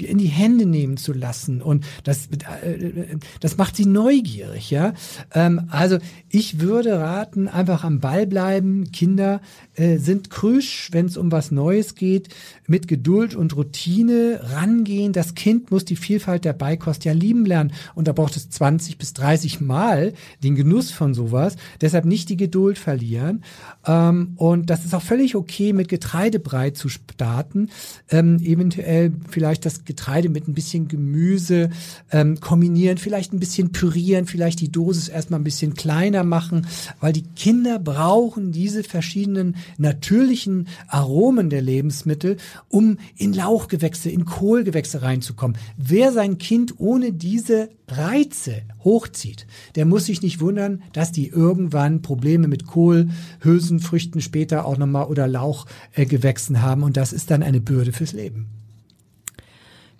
[0.00, 2.28] in die Hände nehmen zu lassen und das
[2.62, 4.94] äh, das macht sie neugierig ja
[5.34, 5.98] ähm, also
[6.34, 8.90] ich würde raten einfach am Ball bleiben.
[8.90, 9.40] Kinder
[9.76, 12.28] äh, sind krüsch wenn es um was Neues geht.
[12.66, 15.12] Mit Geduld und Routine rangehen.
[15.12, 17.72] Das Kind muss die Vielfalt der Beikost ja lieben lernen.
[17.94, 21.56] Und da braucht es 20 bis 30 Mal den Genuss von sowas.
[21.80, 23.44] Deshalb nicht die Geduld verlieren.
[23.86, 27.68] Ähm, und das ist auch völlig okay mit Getreidebrei zu starten.
[28.10, 31.70] Ähm, eventuell vielleicht das Getreide mit ein bisschen Gemüse
[32.10, 36.66] ähm, kombinieren, vielleicht ein bisschen pürieren, vielleicht die Dosis erstmal ein bisschen kleiner machen,
[37.00, 42.36] weil die Kinder brauchen diese verschiedenen natürlichen Aromen der Lebensmittel,
[42.68, 45.56] um in Lauchgewächse, in Kohlgewächse reinzukommen.
[45.76, 52.02] Wer sein Kind ohne diese Reize hochzieht, der muss sich nicht wundern, dass die irgendwann
[52.02, 53.10] Probleme mit Kohl,
[53.40, 58.12] Hülsenfrüchten später auch nochmal oder Lauchgewächsen äh, haben und das ist dann eine Bürde fürs
[58.12, 58.48] Leben.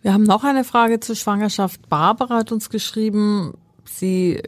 [0.04, 1.88] Wir haben noch eine Frage zur Schwangerschaft.
[1.88, 3.54] Barbara hat uns geschrieben,
[3.86, 4.42] sie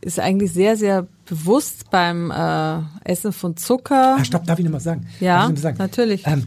[0.00, 4.16] ist eigentlich sehr, sehr bewusst beim äh, Essen von Zucker.
[4.18, 5.06] Ah, stopp, darf ich noch mal sagen?
[5.20, 5.76] Ja, sagen?
[5.78, 6.26] natürlich.
[6.26, 6.46] Ähm,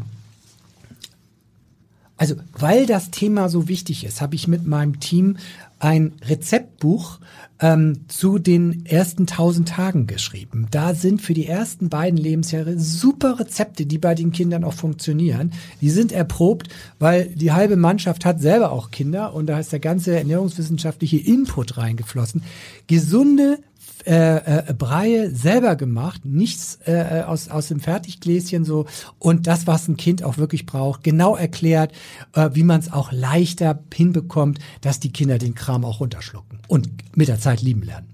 [2.17, 5.38] also, weil das Thema so wichtig ist, habe ich mit meinem Team
[5.79, 7.19] ein Rezeptbuch
[7.61, 10.67] ähm, zu den ersten tausend Tagen geschrieben.
[10.71, 15.51] Da sind für die ersten beiden Lebensjahre super Rezepte, die bei den Kindern auch funktionieren.
[15.81, 19.79] Die sind erprobt, weil die halbe Mannschaft hat selber auch Kinder und da ist der
[19.79, 22.43] ganze ernährungswissenschaftliche Input reingeflossen.
[22.87, 23.59] Gesunde
[24.05, 28.85] äh, äh, Breie selber gemacht, nichts äh, aus, aus dem Fertiggläschen so
[29.17, 31.91] und das, was ein Kind auch wirklich braucht, genau erklärt,
[32.33, 36.89] äh, wie man es auch leichter hinbekommt, dass die Kinder den Kram auch runterschlucken und
[37.15, 38.09] mit der Zeit lieben lernen.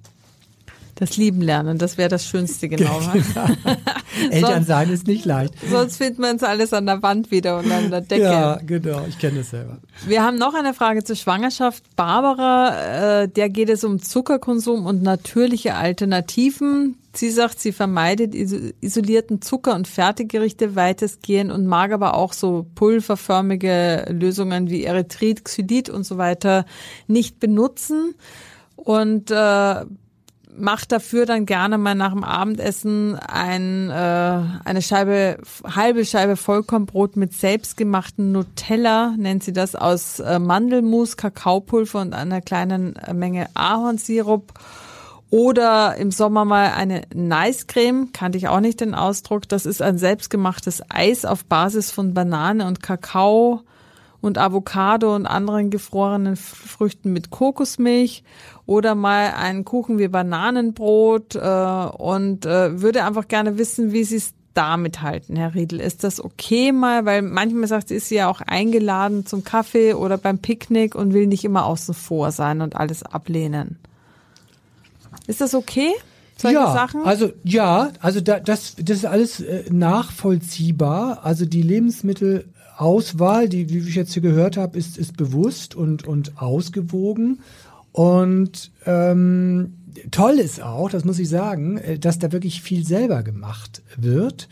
[0.95, 3.01] Das Lieben lernen, das wäre das Schönste, genau.
[4.31, 5.53] Eltern sein ist nicht leicht.
[5.69, 8.23] Sonst findet man es alles an der Wand wieder und an der Decke.
[8.23, 9.79] Ja, genau, ich kenne das selber.
[10.07, 11.83] Wir haben noch eine Frage zur Schwangerschaft.
[11.97, 16.97] Barbara, äh, der geht es um Zuckerkonsum und natürliche Alternativen.
[17.13, 24.05] Sie sagt, sie vermeidet isolierten Zucker und Fertiggerichte weitestgehend und mag aber auch so pulverförmige
[24.09, 26.65] Lösungen wie Erythrit, Xylit und so weiter
[27.07, 28.15] nicht benutzen.
[28.75, 29.85] Und äh,
[30.57, 37.15] macht dafür dann gerne mal nach dem Abendessen ein, äh, eine Scheibe, halbe Scheibe Vollkornbrot
[37.15, 43.47] mit selbstgemachten Nutella, nennt sie das, aus äh, Mandelmus, Kakaopulver und einer kleinen äh, Menge
[43.53, 44.53] Ahornsirup.
[45.31, 49.49] Oder im Sommer mal eine Nice Creme, kannte ich auch nicht den Ausdruck.
[49.49, 53.61] Das ist ein selbstgemachtes Eis auf Basis von Banane und Kakao
[54.25, 58.23] und Avocado und anderen gefrorenen Früchten mit Kokosmilch
[58.65, 64.17] oder mal einen Kuchen wie Bananenbrot äh, und äh, würde einfach gerne wissen, wie Sie
[64.17, 65.79] es damit halten, Herr Riedel.
[65.79, 67.05] Ist das okay mal?
[67.05, 71.13] Weil manchmal sagt sie, ist sie ja auch eingeladen zum Kaffee oder beim Picknick und
[71.13, 73.77] will nicht immer außen vor sein und alles ablehnen.
[75.27, 75.91] Ist das okay?
[76.37, 77.03] Solche ja, Sachen?
[77.05, 81.23] also ja, also da, das, das ist alles äh, nachvollziehbar.
[81.23, 81.61] Also die
[82.79, 87.39] Lebensmittelauswahl, die, wie ich jetzt hier gehört habe, ist, ist bewusst und, und ausgewogen.
[87.91, 89.75] Und ähm,
[90.11, 94.49] toll ist auch, das muss ich sagen, äh, dass da wirklich viel selber gemacht wird.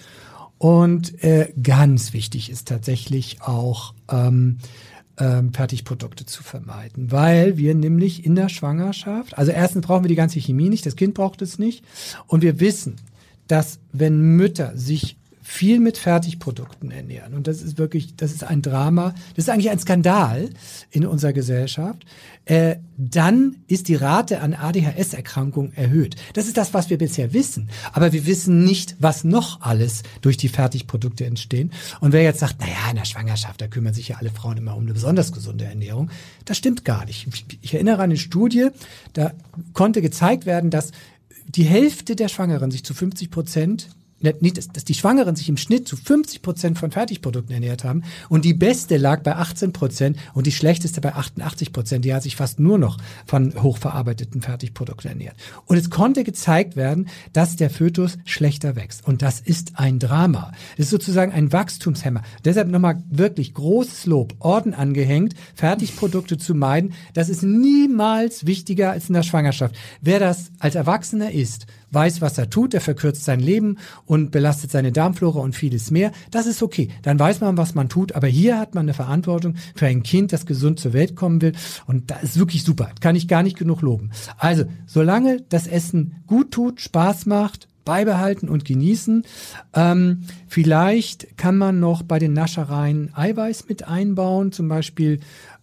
[0.58, 4.60] Und äh, ganz wichtig ist tatsächlich auch ähm,
[5.18, 10.16] ähm, Fertigprodukte zu vermeiden, weil wir nämlich in der Schwangerschaft, also erstens brauchen wir die
[10.16, 11.84] ganze Chemie nicht, das Kind braucht es nicht,
[12.28, 12.96] und wir wissen,
[13.48, 17.34] dass wenn Mütter sich viel mit Fertigprodukten ernähren.
[17.34, 20.50] Und das ist wirklich, das ist ein Drama, das ist eigentlich ein Skandal
[20.90, 22.06] in unserer Gesellschaft.
[22.46, 26.16] Äh, dann ist die Rate an ADHS-Erkrankungen erhöht.
[26.34, 27.70] Das ist das, was wir bisher wissen.
[27.92, 31.72] Aber wir wissen nicht, was noch alles durch die Fertigprodukte entstehen.
[32.00, 34.76] Und wer jetzt sagt, naja, in der Schwangerschaft, da kümmern sich ja alle Frauen immer
[34.76, 36.10] um eine besonders gesunde Ernährung,
[36.46, 37.28] das stimmt gar nicht.
[37.62, 38.70] Ich erinnere an eine Studie,
[39.14, 39.34] da
[39.74, 40.92] konnte gezeigt werden, dass
[41.48, 43.90] die Hälfte der Schwangeren sich zu 50 Prozent
[44.24, 48.46] nicht, dass die Schwangeren sich im Schnitt zu 50 Prozent von Fertigprodukten ernährt haben und
[48.46, 52.06] die beste lag bei 18 Prozent und die schlechteste bei 88 Prozent.
[52.06, 55.36] Die hat sich fast nur noch von hochverarbeiteten Fertigprodukten ernährt.
[55.66, 59.06] Und es konnte gezeigt werden, dass der Fötus schlechter wächst.
[59.06, 60.52] Und das ist ein Drama.
[60.78, 62.22] Das ist sozusagen ein Wachstumshemmer.
[62.46, 66.94] Deshalb nochmal wirklich großes Lob, Orden angehängt, Fertigprodukte zu meiden.
[67.14, 69.76] Das ist niemals wichtiger als in der Schwangerschaft.
[70.02, 74.72] Wer das als Erwachsener ist, weiß, was er tut, er verkürzt sein Leben und belastet
[74.72, 76.12] seine Darmflora und vieles mehr.
[76.32, 76.90] Das ist okay.
[77.02, 78.14] Dann weiß man, was man tut.
[78.14, 81.54] Aber hier hat man eine Verantwortung für ein Kind, das gesund zur Welt kommen will.
[81.86, 82.90] Und das ist wirklich super.
[83.02, 84.12] Kann ich gar nicht genug loben.
[84.38, 89.24] Also, solange das Essen gut tut, Spaß macht, beibehalten und genießen.
[89.74, 95.20] Ähm, vielleicht kann man noch bei den Naschereien Eiweiß mit einbauen, zum Beispiel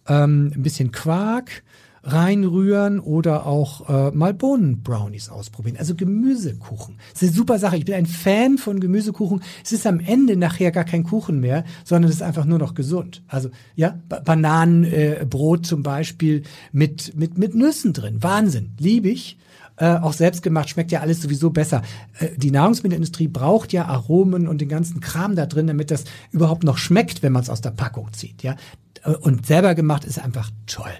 [0.07, 1.63] ähm, ein bisschen Quark
[2.03, 5.77] reinrühren oder auch äh, mal Bohnenbrownies ausprobieren.
[5.77, 6.97] Also Gemüsekuchen.
[7.13, 7.77] Das ist eine super Sache.
[7.77, 9.41] Ich bin ein Fan von Gemüsekuchen.
[9.63, 12.73] Es ist am Ende nachher gar kein Kuchen mehr, sondern es ist einfach nur noch
[12.73, 13.23] gesund.
[13.27, 18.23] Also ja, ba Bananenbrot äh, zum Beispiel mit, mit, mit Nüssen drin.
[18.23, 18.71] Wahnsinn.
[18.79, 19.37] Liebe ich.
[19.77, 21.81] Äh, auch selbstgemacht schmeckt ja alles sowieso besser.
[22.19, 26.63] Äh, die Nahrungsmittelindustrie braucht ja Aromen und den ganzen Kram da drin, damit das überhaupt
[26.63, 28.43] noch schmeckt, wenn man es aus der Packung zieht.
[28.43, 28.55] Ja,
[29.03, 30.91] äh, und selber gemacht ist einfach toll.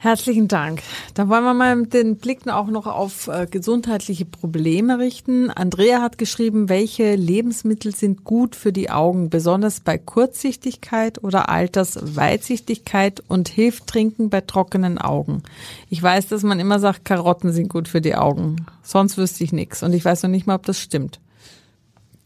[0.00, 0.84] Herzlichen Dank.
[1.14, 5.50] Dann wollen wir mal den Blick auch noch auf äh, gesundheitliche Probleme richten.
[5.50, 13.24] Andrea hat geschrieben, welche Lebensmittel sind gut für die Augen, besonders bei Kurzsichtigkeit oder Altersweitsichtigkeit
[13.26, 15.42] und hilft Trinken bei trockenen Augen.
[15.90, 18.66] Ich weiß, dass man immer sagt, Karotten sind gut für die Augen.
[18.84, 21.18] Sonst wüsste ich nichts und ich weiß noch nicht mal, ob das stimmt.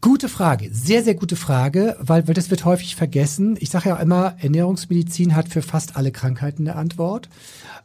[0.03, 3.55] Gute Frage, sehr, sehr gute Frage, weil, weil das wird häufig vergessen.
[3.61, 7.29] Ich sage ja immer, Ernährungsmedizin hat für fast alle Krankheiten eine Antwort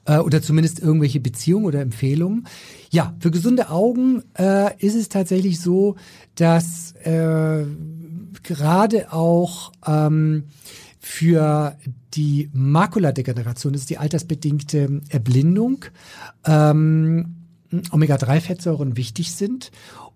[0.05, 2.49] äh, oder zumindest irgendwelche Beziehungen oder Empfehlungen.
[2.91, 5.95] Ja, für gesunde Augen äh, ist es tatsächlich so,
[6.35, 7.65] dass äh,
[8.43, 10.47] gerade auch ähm,
[10.99, 11.77] für
[12.15, 15.85] die Makuladegeneration, das ist die altersbedingte Erblindung,
[16.45, 17.37] ähm,
[17.93, 19.71] Omega-3-Fettsäuren wichtig sind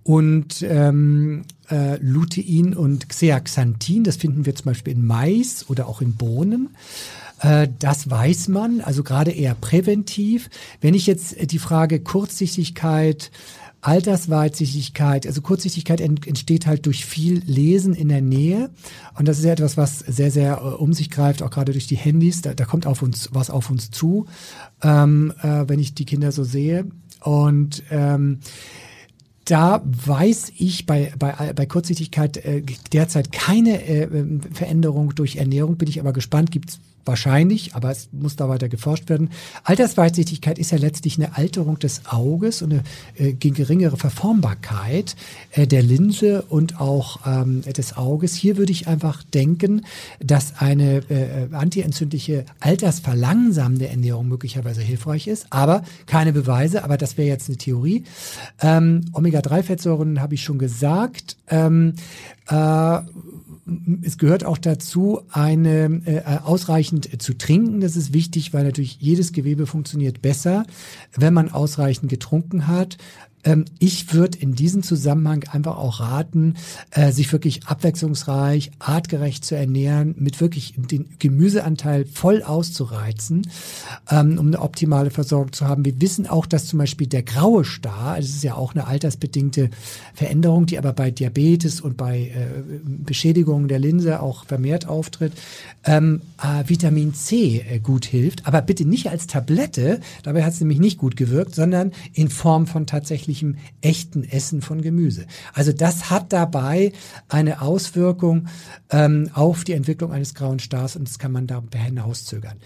[0.05, 6.01] und ähm, äh, Lutein und Xeaxanthin, das finden wir zum Beispiel in Mais oder auch
[6.01, 6.71] in Bohnen.
[7.41, 10.51] Äh, das weiß man, also gerade eher präventiv.
[10.81, 13.31] Wenn ich jetzt die Frage Kurzsichtigkeit,
[13.81, 18.71] Altersweitsichtigkeit, also Kurzsichtigkeit entsteht halt durch viel Lesen in der Nähe
[19.19, 21.89] und das ist ja etwas, was sehr, sehr äh, um sich greift, auch gerade durch
[21.89, 22.43] die Handys.
[22.43, 24.27] Da, da kommt auf uns was auf uns zu,
[24.83, 26.87] ähm, äh, wenn ich die Kinder so sehe.
[27.21, 28.41] Und ähm,
[29.45, 34.09] da weiß ich bei, bei, bei Kurzsichtigkeit äh, derzeit keine äh,
[34.53, 35.77] Veränderung durch Ernährung.
[35.77, 36.51] Bin ich aber gespannt.
[36.51, 39.31] Gibt wahrscheinlich, aber es muss da weiter geforscht werden.
[39.65, 42.83] Altersweitsichtigkeit ist ja letztlich eine Alterung des Auges und eine
[43.17, 45.17] äh, geringere Verformbarkeit
[45.53, 48.35] äh, der Linse und auch ähm, des Auges.
[48.35, 49.85] Hier würde ich einfach denken,
[50.21, 57.29] dass eine äh, antientzündliche, altersverlangsamende Ernährung möglicherweise hilfreich ist, aber keine Beweise, aber das wäre
[57.29, 58.05] jetzt eine Theorie.
[58.61, 61.37] Ähm, Omega-3-Fettsäuren habe ich schon gesagt.
[61.49, 61.95] Ähm,
[62.49, 62.99] äh,
[64.03, 67.81] es gehört auch dazu, eine äh, ausreichend äh, zu trinken.
[67.81, 70.65] Das ist wichtig, weil natürlich jedes Gewebe funktioniert besser,
[71.17, 72.99] wenn man ausreichend getrunken hat.
[73.45, 76.55] Ähm, ich würde in diesem Zusammenhang einfach auch raten,
[76.91, 83.49] äh, sich wirklich abwechslungsreich, artgerecht zu ernähren, mit wirklich den Gemüseanteil voll auszureizen,
[84.11, 85.85] ähm, um eine optimale Versorgung zu haben.
[85.85, 89.71] Wir wissen auch, dass zum Beispiel der graue Star, das ist ja auch eine altersbedingte
[90.15, 95.33] Veränderung, die aber bei Diabetes und bei äh, Beschädigungen der Linse auch vermehrt auftritt,
[95.85, 100.61] ähm, äh, Vitamin C äh, gut hilft, aber bitte nicht als Tablette, dabei hat es
[100.61, 102.87] nämlich nicht gut gewirkt, sondern in Form von
[103.33, 105.27] tatsächlichem echten Essen von Gemüse.
[105.55, 106.93] Also das hat dabei
[107.29, 108.49] eine Auswirkung
[108.91, 112.59] ähm, auf die Entwicklung eines grauen Stars und das kann man darüber hinauszögern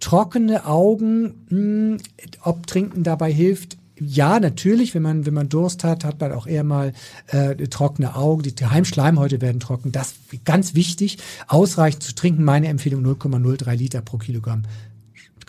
[0.00, 1.96] trockene Augen, mh, hm,
[2.42, 6.48] ob Trinken dabei hilft, ja, natürlich, wenn man, wenn man Durst hat, hat man auch
[6.48, 6.92] eher mal
[7.28, 8.42] äh, trockene Augen.
[8.42, 9.92] Die Heimschleimhäute werden trocken.
[9.92, 11.18] Das ist ganz wichtig.
[11.46, 12.42] Ausreichend zu trinken.
[12.42, 14.62] Meine Empfehlung 0,03 Liter pro Kilogramm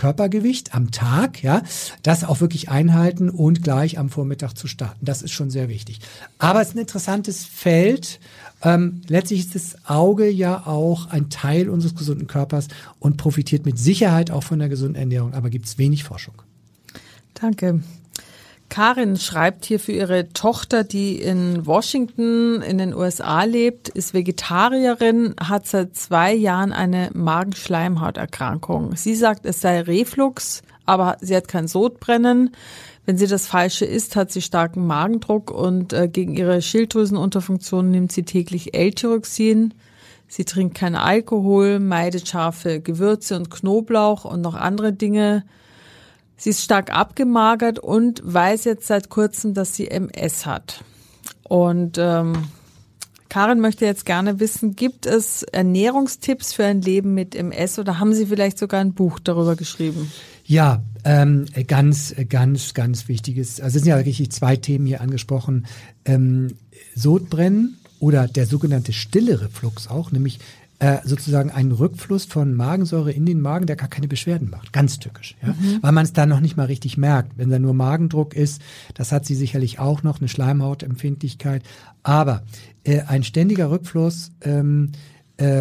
[0.03, 1.61] Körpergewicht am Tag, ja,
[2.01, 5.05] das auch wirklich einhalten und gleich am Vormittag zu starten.
[5.05, 6.01] Das ist schon sehr wichtig.
[6.39, 8.19] Aber es ist ein interessantes Feld.
[8.61, 12.67] Ähm, letztlich ist das Auge ja auch ein Teil unseres gesunden Körpers
[12.99, 16.35] und profitiert mit Sicherheit auch von der gesunden Ernährung, aber gibt es wenig Forschung.
[17.33, 17.81] Danke.
[18.73, 25.35] Karin schreibt hier für ihre Tochter, die in Washington in den USA lebt, ist Vegetarierin,
[25.39, 28.95] hat seit zwei Jahren eine Magenschleimhauterkrankung.
[28.95, 32.55] Sie sagt, es sei Reflux, aber sie hat kein Sodbrennen.
[33.05, 38.11] Wenn sie das Falsche isst, hat sie starken Magendruck und äh, gegen ihre Schilddrüsenunterfunktion nimmt
[38.11, 39.75] sie täglich L-Tyroxin.
[40.27, 45.43] Sie trinkt keinen Alkohol, meidet scharfe Gewürze und Knoblauch und noch andere Dinge.
[46.37, 50.83] Sie ist stark abgemagert und weiß jetzt seit kurzem, dass sie MS hat.
[51.43, 52.33] Und ähm,
[53.33, 58.13] Karin möchte jetzt gerne wissen, gibt es Ernährungstipps für ein Leben mit MS oder haben
[58.13, 60.11] Sie vielleicht sogar ein Buch darüber geschrieben?
[60.45, 63.59] Ja, ähm, ganz, ganz, ganz wichtiges.
[63.59, 65.65] Also es sind ja wirklich zwei Themen hier angesprochen.
[66.05, 66.55] Ähm,
[66.95, 70.39] Sodbrennen oder der sogenannte stille Reflux auch, nämlich
[70.83, 74.73] äh, sozusagen einen Rückfluss von Magensäure in den Magen, der gar keine Beschwerden macht.
[74.73, 75.53] Ganz tückisch, ja?
[75.53, 75.77] Mhm.
[75.81, 77.37] weil man es dann noch nicht mal richtig merkt.
[77.37, 78.61] Wenn da nur Magendruck ist,
[78.93, 81.63] das hat sie sicherlich auch noch, eine Schleimhautempfindlichkeit.
[82.03, 82.43] Aber
[82.83, 84.97] äh, ein ständiger Rückfluss ähm, äh,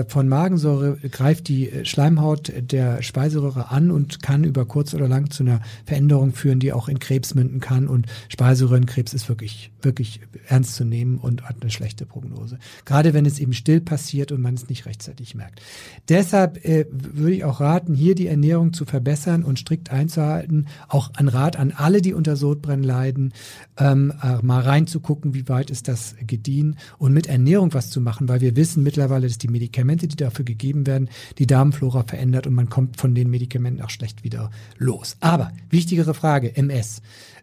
[0.07, 5.31] von Magensäure greift die äh, Schleimhaut der Speiseröhre an und kann über kurz oder lang
[5.31, 7.89] zu einer Veränderung führen, die auch in Krebs münden kann.
[7.89, 12.59] Und Speiseröhrenkrebs ist wirklich, wirklich ernst zu nehmen und hat eine schlechte Prognose.
[12.85, 15.62] Gerade wenn es eben still passiert und man es nicht rechtzeitig merkt.
[16.11, 20.66] Deshalb äh, würde ich auch raten, hier die Ernährung zu verbessern und strikt einzuhalten.
[20.89, 23.33] Auch ein Rat an alle, die unter Sodbrennen leiden,
[23.79, 28.29] ähm, äh, mal reinzugucken, wie weit ist das gediehen und mit Ernährung was zu machen,
[28.29, 31.09] weil wir wissen mittlerweile, dass die Medikamente, die dafür gegeben werden,
[31.39, 35.17] die Darmflora verändert und man kommt von den Medikamenten auch schlecht wieder los.
[35.21, 37.01] Aber wichtigere Frage, MS.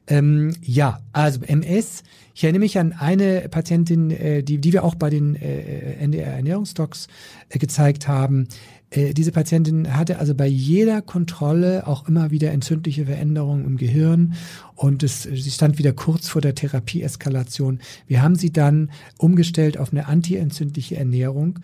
[0.07, 2.03] Ähm, ja, also MS,
[2.35, 6.33] ich erinnere mich an eine Patientin, äh, die, die wir auch bei den äh, NDR
[6.33, 7.07] Ernährungsdocs
[7.49, 8.47] äh, gezeigt haben.
[8.89, 14.33] Äh, diese Patientin hatte also bei jeder Kontrolle auch immer wieder entzündliche Veränderungen im Gehirn
[14.75, 17.79] und es, sie stand wieder kurz vor der Therapieeskalation.
[18.07, 21.59] Wir haben sie dann umgestellt auf eine antientzündliche Ernährung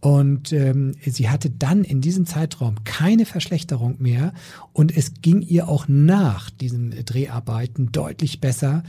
[0.00, 4.32] und ähm, sie hatte dann in diesem Zeitraum keine Verschlechterung mehr
[4.72, 8.82] und es ging ihr auch nach diesen Dreharbeiten deutlich besser.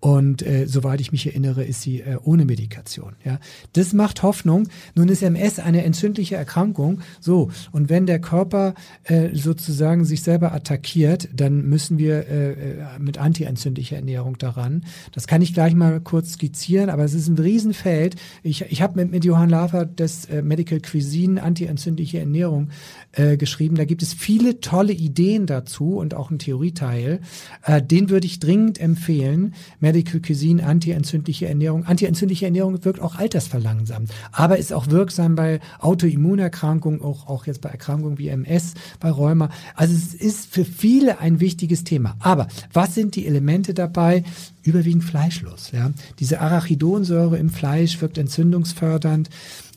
[0.00, 3.16] Und äh, soweit ich mich erinnere, ist sie äh, ohne Medikation.
[3.24, 3.40] Ja,
[3.72, 4.68] das macht Hoffnung.
[4.94, 7.00] Nun ist MS eine entzündliche Erkrankung.
[7.20, 8.74] So und wenn der Körper
[9.04, 14.84] äh, sozusagen sich selber attackiert, dann müssen wir äh, äh mit antientzündlicher Ernährung daran.
[15.12, 18.16] Das kann ich gleich mal kurz skizzieren, aber es ist ein Riesenfeld.
[18.42, 22.70] Ich, ich habe mit, mit Johann Lafer das äh, Medical Cuisine antientzündliche Ernährung
[23.12, 23.74] äh, geschrieben.
[23.74, 27.20] Da gibt es viele tolle Ideen dazu und auch ein Theorieteil.
[27.64, 29.54] Äh, den würde ich dringend empfehlen.
[29.88, 31.86] Medical Cuisine, antientzündliche Ernährung.
[31.86, 37.70] Antientzündliche Ernährung wirkt auch altersverlangsamt, aber ist auch wirksam bei Autoimmunerkrankungen, auch, auch jetzt bei
[37.70, 39.48] Erkrankungen wie MS, bei Rheuma.
[39.74, 42.16] Also es ist für viele ein wichtiges Thema.
[42.20, 44.24] Aber was sind die Elemente dabei?
[44.68, 45.70] Überwiegend fleischlos.
[45.72, 45.92] Ja?
[46.18, 49.30] Diese Arachidonsäure im Fleisch wirkt entzündungsfördernd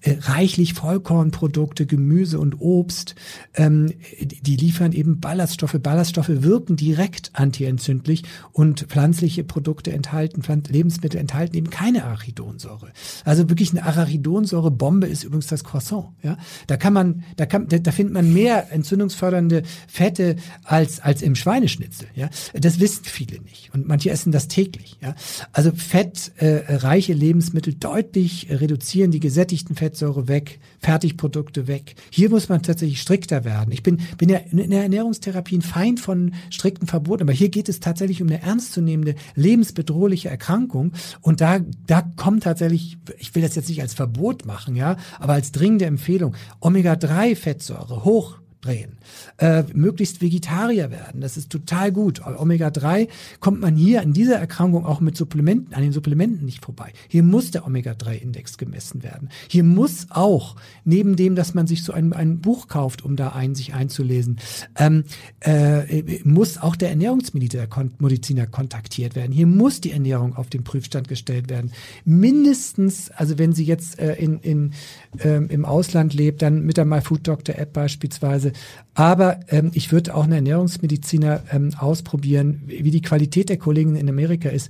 [0.04, 3.14] äh, reichlich Vollkornprodukte, Gemüse und Obst,
[3.54, 5.78] ähm, die liefern eben Ballaststoffe.
[5.80, 12.92] Ballaststoffe wirken direkt antientzündlich und pflanzliche Produkte enthalten, Pflanz Lebensmittel enthalten eben keine Arachidonsäure.
[13.26, 16.08] Also wirklich eine Arachidonsäure-Bombe ist übrigens das Croissant.
[16.24, 16.38] Ja?
[16.66, 21.36] Da kann man, da kann, da, da findet man mehr entzündungsfördernde Fette als, als im
[21.36, 22.08] Schweineschnitzel.
[22.16, 22.32] Ja?
[22.54, 23.72] Das wissen viele nicht.
[23.72, 24.81] Und manche essen das täglich.
[25.02, 25.16] Ja?
[25.54, 31.96] Also fettreiche äh, Lebensmittel deutlich reduzieren die gesättigten Fettsäure weg, Fertigprodukte weg.
[32.10, 33.72] Hier muss man tatsächlich strikter werden.
[33.72, 37.70] Ich bin, bin ja in der Ernährungstherapie ein Feind von strikten Verboten, aber hier geht
[37.70, 40.94] es tatsächlich um eine ernstzunehmende, lebensbedrohliche Erkrankung.
[41.22, 45.34] Und da, da kommt tatsächlich, ich will das jetzt nicht als Verbot machen, ja, aber
[45.34, 48.98] als dringende Empfehlung, Omega-3-Fettsäure hoch drehen.
[49.38, 51.22] Äh, möglichst Vegetarier werden.
[51.22, 52.22] Das ist total gut.
[52.26, 53.08] Omega-3
[53.40, 56.94] kommt man hier an dieser Erkrankung auch mit Supplementen, an den Supplementen nicht vorbei.
[57.08, 59.30] Hier muss der Omega-3-Index gemessen werden.
[59.48, 60.56] Hier muss auch,
[60.86, 64.38] neben dem, dass man sich so ein, ein Buch kauft, um da ein, sich einzulesen,
[64.78, 65.04] ähm,
[65.40, 69.32] äh, muss auch der Ernährungsmediziner kontaktiert werden.
[69.32, 71.72] Hier muss die Ernährung auf den Prüfstand gestellt werden.
[72.06, 74.74] Mindestens, also wenn Sie jetzt äh, in, in,
[75.20, 78.54] ähm, im Ausland lebt, dann mit der MyFoodDoctor-App beispielsweise
[78.94, 84.10] aber ähm, ich würde auch einen Ernährungsmediziner ähm, ausprobieren, wie die Qualität der Kollegen in
[84.10, 84.70] Amerika ist.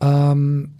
[0.00, 0.72] Ähm,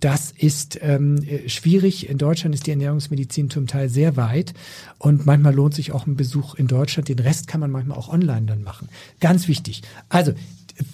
[0.00, 2.10] das ist ähm, schwierig.
[2.10, 4.52] In Deutschland ist die Ernährungsmedizin zum Teil sehr weit
[4.98, 7.08] und manchmal lohnt sich auch ein Besuch in Deutschland.
[7.08, 8.88] Den Rest kann man manchmal auch online dann machen.
[9.20, 9.82] Ganz wichtig.
[10.08, 10.32] Also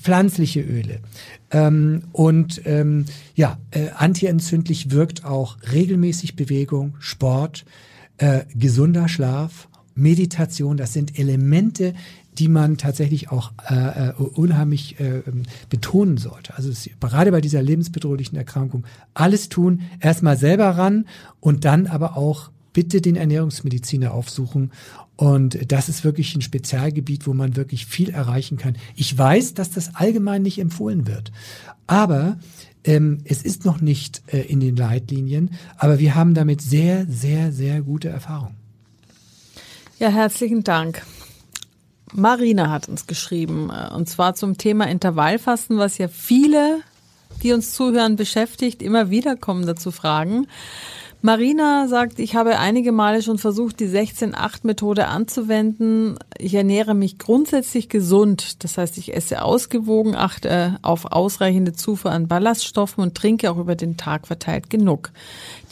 [0.03, 1.01] pflanzliche Öle
[1.51, 7.65] ähm, und ähm, ja, äh, antientzündlich wirkt auch regelmäßig Bewegung, Sport,
[8.19, 11.93] äh, gesunder Schlaf Meditation, das sind Elemente,
[12.39, 15.23] die man tatsächlich auch äh, äh unheimlich äh,
[15.69, 16.57] betonen sollte.
[16.57, 21.07] Also es, gerade bei dieser lebensbedrohlichen Erkrankung alles tun, erstmal selber ran
[21.41, 24.71] und dann aber auch bitte den Ernährungsmediziner aufsuchen.
[25.17, 28.77] Und das ist wirklich ein Spezialgebiet, wo man wirklich viel erreichen kann.
[28.95, 31.33] Ich weiß, dass das allgemein nicht empfohlen wird.
[31.89, 32.39] Aber
[32.85, 37.51] ähm, es ist noch nicht äh, in den Leitlinien, aber wir haben damit sehr, sehr,
[37.51, 38.55] sehr gute Erfahrungen.
[39.99, 41.03] Ja, herzlichen Dank.
[42.13, 46.79] Marina hat uns geschrieben, äh, und zwar zum Thema Intervallfasten, was ja viele,
[47.43, 50.47] die uns zuhören, beschäftigt, immer wieder kommen dazu Fragen.
[51.21, 56.17] Marina sagt, ich habe einige Male schon versucht, die 16-8-Methode anzuwenden.
[56.39, 58.63] Ich ernähre mich grundsätzlich gesund.
[58.63, 63.75] Das heißt, ich esse ausgewogen, achte auf ausreichende Zufuhr an Ballaststoffen und trinke auch über
[63.75, 65.11] den Tag verteilt genug.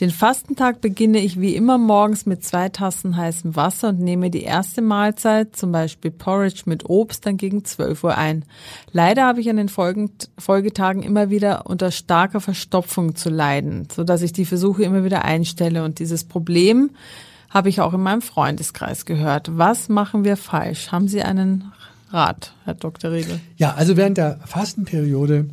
[0.00, 4.42] Den Fastentag beginne ich wie immer morgens mit zwei Tassen heißem Wasser und nehme die
[4.42, 8.44] erste Mahlzeit, zum Beispiel Porridge mit Obst, dann gegen 12 Uhr ein.
[8.90, 14.32] Leider habe ich an den Folgetagen immer wieder unter starker Verstopfung zu leiden, sodass ich
[14.32, 15.84] die Versuche immer wieder ein einstelle.
[15.84, 16.90] Und dieses Problem
[17.50, 19.56] habe ich auch in meinem Freundeskreis gehört.
[19.56, 20.92] Was machen wir falsch?
[20.92, 21.72] Haben Sie einen
[22.10, 23.12] Rat, Herr Dr.
[23.12, 23.40] Riegel?
[23.56, 25.50] Ja, also während der Fastenperiode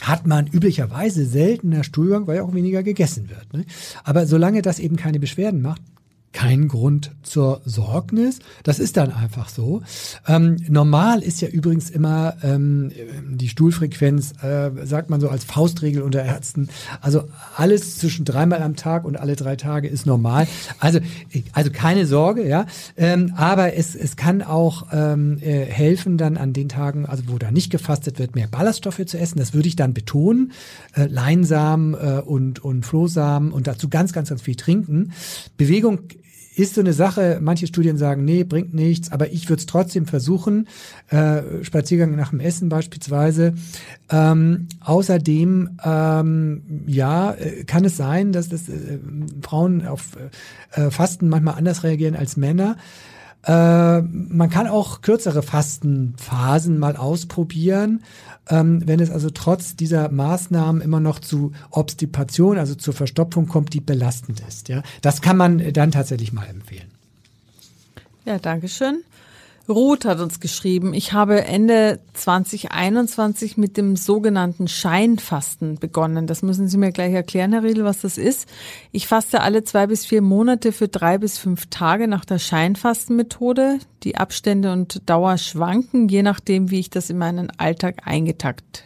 [0.00, 3.52] hat man üblicherweise seltener Stuhlgang, weil ja auch weniger gegessen wird.
[3.52, 3.64] Ne?
[4.02, 5.82] Aber solange das eben keine Beschwerden macht,
[6.34, 8.40] kein Grund zur Sorgnis.
[8.64, 9.82] Das ist dann einfach so.
[10.26, 12.90] Ähm, normal ist ja übrigens immer ähm,
[13.30, 16.68] die Stuhlfrequenz, äh, sagt man so als Faustregel unter Ärzten.
[17.00, 20.46] Also alles zwischen dreimal am Tag und alle drei Tage ist normal.
[20.80, 20.98] Also,
[21.52, 22.66] also keine Sorge, ja.
[22.96, 27.38] Ähm, aber es, es kann auch ähm, äh, helfen, dann an den Tagen, also wo
[27.38, 29.38] da nicht gefastet wird, mehr Ballaststoffe zu essen.
[29.38, 30.52] Das würde ich dann betonen.
[30.94, 35.12] Äh, Leinsamen äh, und, und Flohsamen und dazu ganz, ganz, ganz viel trinken.
[35.56, 36.00] Bewegung
[36.56, 40.06] ist so eine Sache, manche Studien sagen, nee, bringt nichts, aber ich würde es trotzdem
[40.06, 40.68] versuchen,
[41.08, 43.54] äh, Spaziergang nach dem Essen beispielsweise.
[44.10, 48.98] Ähm, außerdem, ähm, ja, äh, kann es sein, dass das, äh,
[49.42, 50.16] Frauen auf
[50.72, 52.76] äh, Fasten manchmal anders reagieren als Männer.
[53.46, 58.02] Äh, man kann auch kürzere Fastenphasen mal ausprobieren.
[58.48, 63.72] Ähm, wenn es also trotz dieser Maßnahmen immer noch zu Obstipation, also zur Verstopfung kommt,
[63.72, 64.68] die belastend ist.
[64.68, 66.90] Ja, das kann man dann tatsächlich mal empfehlen.
[68.24, 69.02] Ja, danke schön.
[69.68, 76.26] Ruth hat uns geschrieben, ich habe Ende 2021 mit dem sogenannten Scheinfasten begonnen.
[76.26, 78.46] Das müssen Sie mir gleich erklären, Herr Riedel, was das ist.
[78.92, 83.78] Ich faste alle zwei bis vier Monate für drei bis fünf Tage nach der Scheinfastenmethode.
[84.02, 88.84] Die Abstände und Dauer schwanken, je nachdem, wie ich das in meinen Alltag eingetakt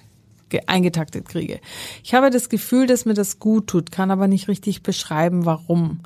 [0.66, 1.60] eingetaktet kriege.
[2.02, 6.00] Ich habe das Gefühl, dass mir das gut tut, kann aber nicht richtig beschreiben, warum.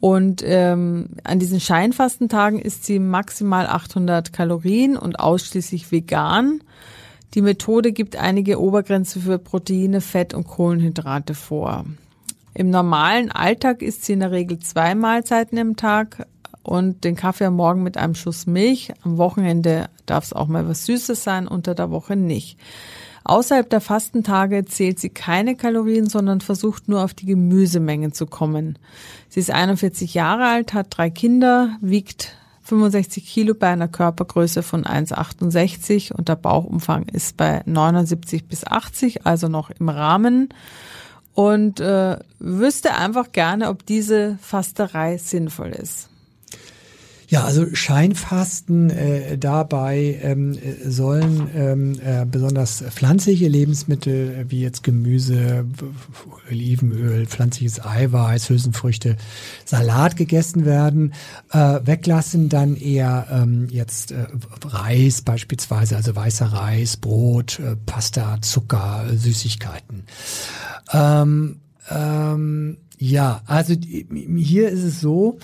[0.00, 6.62] Und ähm, an diesen Scheinfastentagen isst sie maximal 800 Kalorien und ausschließlich vegan.
[7.34, 11.84] Die Methode gibt einige Obergrenze für Proteine, Fett und Kohlenhydrate vor.
[12.54, 16.26] Im normalen Alltag isst sie in der Regel zwei Mahlzeiten im Tag
[16.62, 18.92] und den Kaffee am Morgen mit einem Schuss Milch.
[19.02, 22.58] Am Wochenende darf es auch mal was Süßes sein, unter der Woche nicht.
[23.24, 28.78] Außerhalb der Fastentage zählt sie keine Kalorien, sondern versucht nur auf die Gemüsemengen zu kommen.
[29.28, 34.84] Sie ist 41 Jahre alt, hat drei Kinder, wiegt 65 Kilo bei einer Körpergröße von
[34.84, 40.50] 1,68 und der Bauchumfang ist bei 79 bis 80, also noch im Rahmen.
[41.32, 46.09] Und äh, wüsste einfach gerne, ob diese Fasterei sinnvoll ist.
[47.30, 54.82] Ja, also Scheinfasten äh, dabei ähm, sollen ähm, äh, besonders pflanzliche Lebensmittel äh, wie jetzt
[54.82, 55.64] Gemüse,
[56.50, 59.16] Olivenöl, pflanzliches Eiweiß, Hülsenfrüchte,
[59.64, 61.14] Salat gegessen werden.
[61.52, 64.26] Äh, weglassen dann eher ähm, jetzt äh,
[64.64, 70.02] Reis beispielsweise, also weißer Reis, Brot, äh, Pasta, Zucker, Süßigkeiten.
[70.92, 71.60] Ähm,
[71.90, 73.72] ähm, ja, also
[74.36, 75.38] hier ist es so,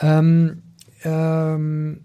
[0.00, 0.62] ähm,
[1.04, 2.00] ähm,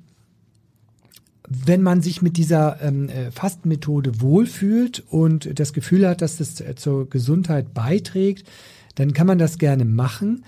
[1.47, 6.59] wenn man sich mit dieser ähm, äh, Fastenmethode wohlfühlt und das Gefühl hat, dass das
[6.61, 8.47] äh, zur Gesundheit beiträgt,
[8.95, 10.43] dann kann man das gerne machen.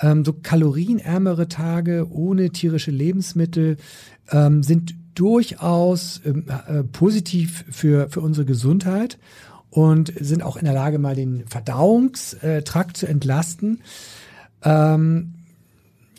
[0.00, 3.76] Ähm, so kalorienärmere Tage ohne tierische Lebensmittel
[4.30, 9.18] ähm, sind durchaus ähm, äh, positiv für, für unsere Gesundheit
[9.68, 13.82] und sind auch in der Lage, mal den Verdauungstrakt zu entlasten.
[14.62, 15.34] Ähm,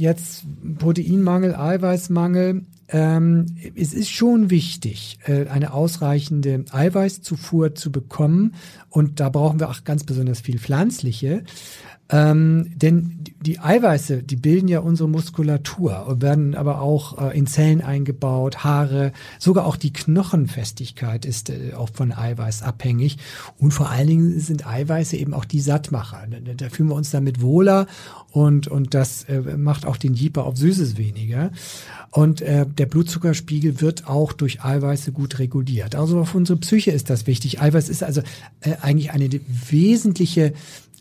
[0.01, 0.43] jetzt
[0.79, 2.63] Proteinmangel, Eiweißmangel.
[2.89, 3.45] Ähm,
[3.75, 8.55] es ist schon wichtig, äh, eine ausreichende Eiweißzufuhr zu bekommen.
[8.91, 11.43] Und da brauchen wir auch ganz besonders viel pflanzliche.
[12.13, 17.47] Ähm, denn die Eiweiße, die bilden ja unsere Muskulatur und werden aber auch äh, in
[17.47, 23.17] Zellen eingebaut, Haare, sogar auch die Knochenfestigkeit ist äh, auch von Eiweiß abhängig.
[23.57, 26.27] Und vor allen Dingen sind Eiweiße eben auch die Sattmacher.
[26.29, 27.87] Da, da fühlen wir uns damit wohler
[28.31, 31.51] und, und das äh, macht auch den Jeeper auf Süßes weniger.
[32.11, 35.95] Und äh, der Blutzuckerspiegel wird auch durch Eiweiße gut reguliert.
[35.95, 37.61] Also auf unsere Psyche ist das wichtig.
[37.61, 38.21] Eiweiß ist also
[38.59, 39.29] äh, eigentlich eine
[39.69, 40.53] wesentliche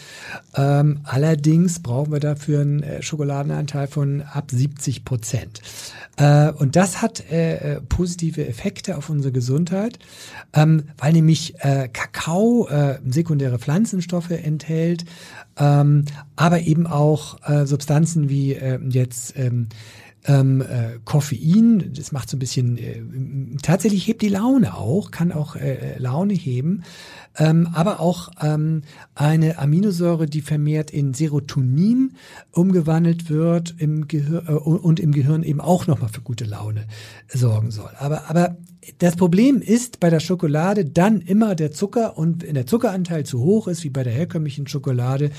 [0.54, 5.62] Ähm, allerdings brauchen wir dafür einen äh, Schokoladenanteil von ab 70 Prozent.
[6.16, 9.98] Äh, und das hat äh, äh, positive Effekte auf unsere Gesundheit,
[10.52, 15.04] ähm, weil nämlich äh, Kakao äh, sekundäre Pflanzenstoffe enthält,
[15.58, 16.04] ähm,
[16.36, 19.68] aber eben auch äh, Substanzen wie äh, jetzt ähm,
[20.26, 23.02] ähm, äh, Koffein, das macht so ein bisschen, äh,
[23.62, 26.82] tatsächlich hebt die Laune auch, kann auch äh, Laune heben,
[27.36, 28.82] ähm, aber auch ähm,
[29.14, 32.14] eine Aminosäure, die vermehrt in Serotonin
[32.50, 36.86] umgewandelt wird im Gehirn äh, und im Gehirn eben auch nochmal für gute Laune
[37.28, 37.90] sorgen soll.
[37.98, 38.56] Aber, aber
[38.98, 43.40] das Problem ist bei der Schokolade dann immer der Zucker und wenn der Zuckeranteil zu
[43.40, 45.30] hoch ist, wie bei der herkömmlichen Schokolade,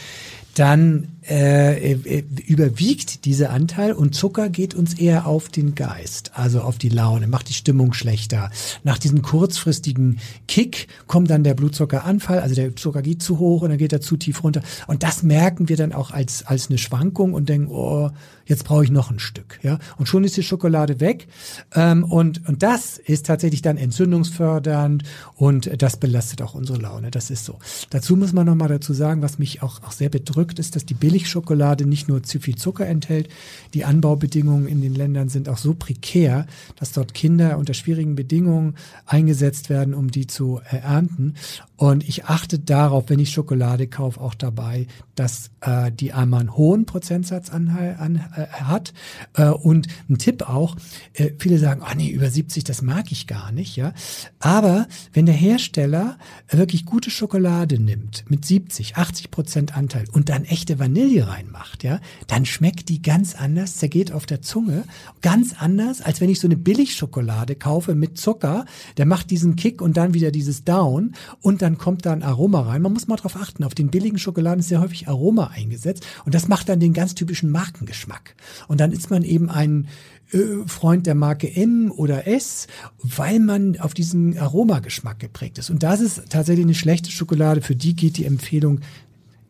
[0.58, 6.62] dann äh, äh, überwiegt dieser Anteil und Zucker geht uns eher auf den Geist, also
[6.62, 8.50] auf die Laune, macht die Stimmung schlechter.
[8.84, 13.70] Nach diesem kurzfristigen Kick kommt dann der Blutzuckeranfall, also der Zucker geht zu hoch und
[13.70, 14.64] dann geht er zu tief runter.
[14.88, 18.10] Und das merken wir dann auch als, als eine Schwankung und denken, oh,
[18.48, 19.60] jetzt brauche ich noch ein Stück.
[19.62, 19.78] Ja?
[19.98, 21.28] Und schon ist die Schokolade weg.
[21.76, 25.04] Ähm, und, und das ist tatsächlich dann entzündungsfördernd
[25.36, 27.12] und das belastet auch unsere Laune.
[27.12, 27.60] Das ist so.
[27.90, 30.94] Dazu muss man nochmal dazu sagen, was mich auch, auch sehr bedrückt, ist, dass die
[30.94, 33.30] Billigschokolade nicht nur zu viel Zucker enthält,
[33.74, 38.76] die Anbaubedingungen in den Ländern sind auch so prekär, dass dort Kinder unter schwierigen Bedingungen
[39.06, 41.36] eingesetzt werden, um die zu ernten.
[41.78, 46.58] Und ich achte darauf, wenn ich Schokolade kaufe, auch dabei, dass äh, die einmal einen
[46.58, 48.94] hohen Prozentsatz an, an, äh, hat.
[49.36, 50.76] Äh, und ein Tipp auch,
[51.14, 53.76] äh, viele sagen, oh nee, über 70, das mag ich gar nicht.
[53.76, 53.94] ja.
[54.40, 56.18] Aber wenn der Hersteller
[56.50, 62.00] wirklich gute Schokolade nimmt, mit 70, 80 Prozent Anteil und dann echte Vanille reinmacht, ja,
[62.26, 64.84] dann schmeckt die ganz anders, zergeht auf der Zunge,
[65.22, 68.66] ganz anders, als wenn ich so eine Billigschokolade kaufe mit Zucker,
[68.98, 72.62] der macht diesen Kick und dann wieder dieses Down und dann kommt da ein Aroma
[72.62, 72.82] rein.
[72.82, 76.34] Man muss mal drauf achten, auf den billigen Schokoladen ist sehr häufig Aroma eingesetzt und
[76.34, 78.36] das macht dann den ganz typischen Markengeschmack.
[78.70, 79.88] Und dann ist man eben ein
[80.32, 82.68] äh, Freund der Marke M oder S,
[83.02, 85.70] weil man auf diesen Aromageschmack geprägt ist.
[85.70, 87.62] Und das ist tatsächlich eine schlechte Schokolade.
[87.62, 88.82] Für die geht die Empfehlung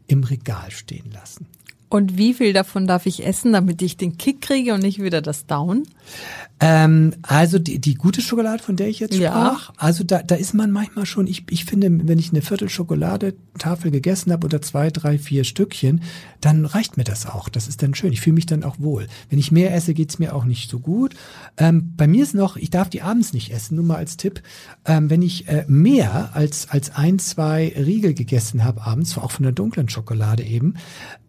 [0.08, 1.46] im Regal stehen lassen.
[1.90, 5.22] Und wie viel davon darf ich essen, damit ich den Kick kriege und nicht wieder
[5.22, 5.84] das Down?
[6.60, 9.74] Ähm, also die, die gute Schokolade, von der ich jetzt sprach, ja.
[9.78, 13.92] also da, da ist man manchmal schon, ich, ich finde, wenn ich eine Viertel Schokoladetafel
[13.92, 16.02] gegessen habe oder zwei, drei, vier Stückchen,
[16.42, 17.50] dann reicht mir das auch.
[17.50, 18.14] Das ist dann schön.
[18.14, 19.08] Ich fühle mich dann auch wohl.
[19.30, 21.16] Wenn ich mehr esse, geht's mir auch nicht so gut.
[21.58, 24.42] Ähm, bei mir ist noch, ich darf die abends nicht essen, nur mal als Tipp.
[24.86, 29.44] Ähm, wenn ich äh, mehr als, als ein, zwei Riegel gegessen habe abends, auch von
[29.44, 30.76] der dunklen Schokolade eben,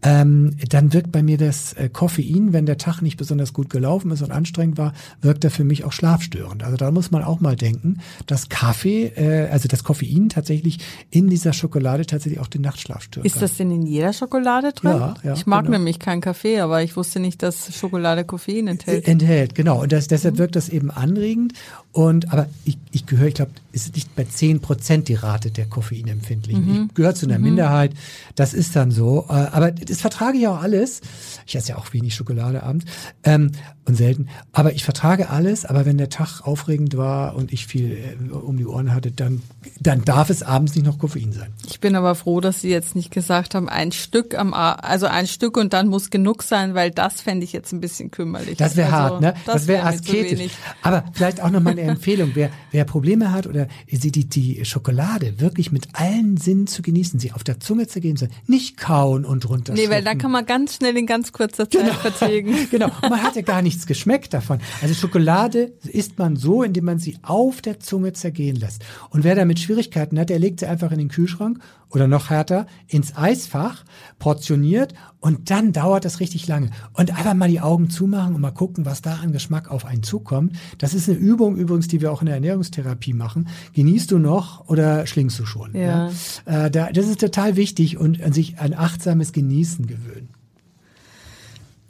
[0.02, 4.12] ähm, dann wirkt bei mir das äh, Koffein, wenn der Tag nicht besonders gut gelaufen
[4.12, 6.62] ist und anstrengend war, wirkt er für mich auch schlafstörend.
[6.62, 10.78] Also da muss man auch mal denken, dass Kaffee, äh, also das Koffein tatsächlich
[11.10, 13.26] in dieser Schokolade tatsächlich auch den Nachtschlaf stört.
[13.26, 14.92] Ist das denn in jeder Schokolade drin?
[14.92, 15.34] Ja, ja.
[15.34, 15.78] Ich mag genau.
[15.78, 19.06] nämlich keinen Kaffee, aber ich wusste nicht, dass Schokolade Koffein enthält.
[19.06, 19.82] Enthält, genau.
[19.82, 21.52] Und das, deshalb wirkt das eben anregend.
[21.92, 23.52] Und aber ich, ich gehöre, ich glaube,
[23.86, 26.64] ist nicht bei zehn Prozent die Rate der Koffeinempfindlichen.
[26.64, 26.86] Mhm.
[26.88, 27.44] Ich gehöre zu einer mhm.
[27.44, 27.92] Minderheit.
[28.34, 29.26] Das ist dann so.
[29.28, 31.00] Äh, aber das vertrage ich auch alles.
[31.46, 32.86] Ich esse ja auch wenig Schokolade abends
[33.24, 33.52] ähm,
[33.84, 34.28] und selten.
[34.52, 35.64] Aber ich vertrage alles.
[35.64, 39.42] Aber wenn der Tag aufregend war und ich viel äh, um die Ohren hatte, dann,
[39.80, 41.52] dann darf es abends nicht noch Koffein sein.
[41.68, 45.26] Ich bin aber froh, dass Sie jetzt nicht gesagt haben, ein Stück am, also ein
[45.26, 48.58] Stück und dann muss genug sein, weil das fände ich jetzt ein bisschen kümmerlich.
[48.58, 49.34] Das wäre also, hart, ne?
[49.46, 50.52] Das, das wäre wär asketisch.
[50.82, 52.32] Aber vielleicht auch noch mal eine Empfehlung.
[52.34, 57.20] Wer, wer Probleme hat oder sie die, die Schokolade wirklich mit allen Sinnen zu genießen,
[57.20, 59.74] sie auf der Zunge zu gehen, nicht kauen und runter.
[59.74, 61.94] Nee, weil da kann man ganz schnell in ganz kurzer Zeit genau.
[61.94, 62.54] vertilgen.
[62.70, 62.90] genau.
[63.02, 64.58] Man hat ja gar nichts geschmeckt davon.
[64.82, 68.84] Also Schokolade isst man so, indem man sie auf der Zunge zergehen lässt.
[69.10, 71.60] Und wer damit Schwierigkeiten hat, der legt sie einfach in den Kühlschrank
[71.90, 73.84] oder noch härter ins Eisfach,
[74.18, 76.70] portioniert und dann dauert das richtig lange.
[76.92, 80.02] Und einfach mal die Augen zumachen und mal gucken, was da an Geschmack auf einen
[80.02, 80.56] zukommt.
[80.78, 83.48] Das ist eine Übung übrigens, die wir auch in der Ernährungstherapie machen.
[83.74, 85.74] Genießt du noch oder schlingst du schon?
[85.74, 86.10] Ja.
[86.46, 86.66] ja?
[86.66, 90.28] Äh, da, das ist total wichtig und an sich ein achtsames Genießen gewöhnen.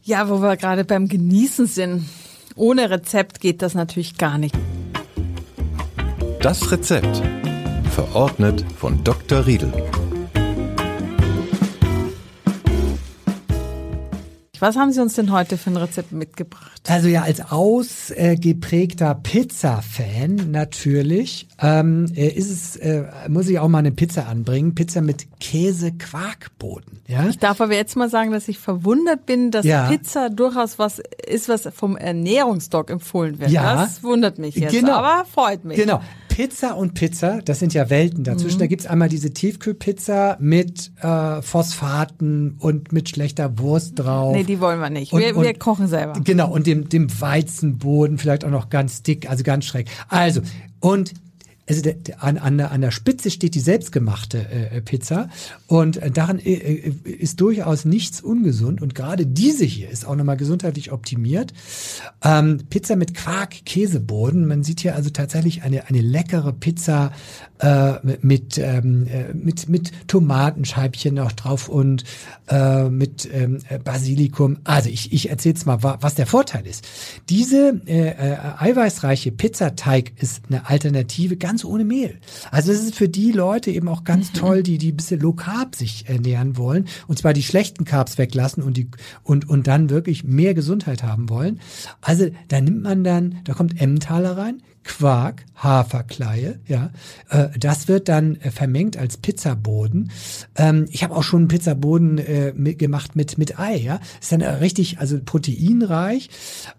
[0.03, 2.05] Ja, wo wir gerade beim Genießen sind.
[2.57, 4.55] Ohne Rezept geht das natürlich gar nicht.
[6.41, 7.23] Das Rezept.
[7.91, 9.47] Verordnet von Dr.
[9.47, 9.73] Riedel.
[14.61, 16.83] Was haben Sie uns denn heute für ein Rezept mitgebracht?
[16.89, 23.79] Also ja, als ausgeprägter Pizza-Fan natürlich ähm, äh, ist es, äh, muss ich auch mal
[23.79, 24.75] eine Pizza anbringen.
[24.75, 27.01] Pizza mit Käse-Quarkboden.
[27.07, 27.29] Ja?
[27.29, 29.89] Ich darf aber jetzt mal sagen, dass ich verwundert bin, dass Ja.
[29.89, 33.51] Pizza durchaus was ist, was vom Ernährungsdoc empfohlen wird.
[33.51, 33.75] Ja.
[33.77, 34.93] Das wundert mich jetzt, Genau.
[34.97, 35.77] aber freut mich.
[35.77, 36.01] Genau.
[36.39, 38.59] Pizza und Pizza, das sind ja Welten dazwischen.
[38.59, 38.61] Mhm.
[38.61, 44.37] Da gibt's einmal diese Tiefkühlpizza mit äh, Phosphaten und mit schlechter Wurst drauf.
[44.37, 45.13] Nee, die wollen wir nicht.
[45.13, 46.13] Und- wir, und- wir kochen selber.
[46.23, 49.89] Genau, und dem, dem Weizenboden vielleicht auch noch ganz dick, also ganz schräg.
[50.09, 50.41] Also,
[50.79, 51.13] und
[51.69, 55.29] also der, der, an, an, der, an der Spitze steht die selbstgemachte äh, Pizza
[55.67, 60.17] und äh, daran äh, äh, ist durchaus nichts ungesund und gerade diese hier ist auch
[60.17, 61.53] nochmal gesundheitlich optimiert.
[62.25, 67.13] Ähm, Pizza mit Quark-Käseboden, man sieht hier also tatsächlich eine, eine leckere Pizza
[67.59, 72.05] äh, mit, ähm, äh, mit, mit Tomatenscheibchen noch drauf und
[72.49, 74.59] äh, mit ähm, äh, Basilikum.
[74.65, 76.87] Also ich, ich erzähle jetzt mal, wa- was der Vorteil ist.
[77.29, 82.19] Diese äh, äh, eiweißreiche Pizzateig ist eine Alternative ganz ohne Mehl.
[82.51, 85.33] Also es ist für die Leute eben auch ganz toll, die die ein bisschen low
[85.33, 88.89] carb sich ernähren wollen und zwar die schlechten Carbs weglassen und die
[89.23, 91.61] und und dann wirklich mehr Gesundheit haben wollen.
[92.01, 96.91] Also da nimmt man dann, da kommt Emmentaler rein, Quark, Haferkleie, ja,
[97.29, 100.11] äh, das wird dann äh, vermengt als Pizzaboden.
[100.57, 104.33] Ähm, ich habe auch schon einen Pizzaboden äh, mit, gemacht mit mit Ei, ja, ist
[104.33, 106.31] dann äh, richtig, also proteinreich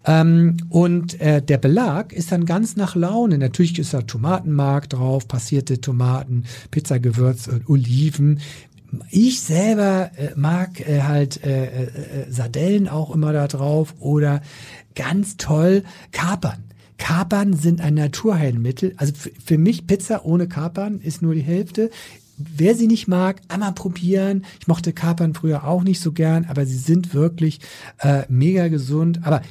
[0.06, 3.38] ähm, und äh, der Belag ist dann ganz nach Laune.
[3.38, 8.40] Natürlich ist da Tomatenmark drauf, passierte Tomaten, Pizzagewürz und Oliven.
[9.12, 14.42] Ich selber äh, mag äh, halt äh, äh, äh, Sardellen auch immer da drauf oder
[14.96, 16.69] ganz toll Kapern.
[17.00, 18.94] Kapern sind ein Naturheilmittel.
[18.98, 21.90] Also für, mich Pizza ohne Kapern ist nur die Hälfte.
[22.38, 24.46] Wer sie nicht mag, einmal probieren.
[24.60, 27.62] Ich mochte Kapern früher auch nicht so gern, aber sie sind wirklich
[28.00, 29.22] äh, mega gesund.
[29.24, 29.42] Aber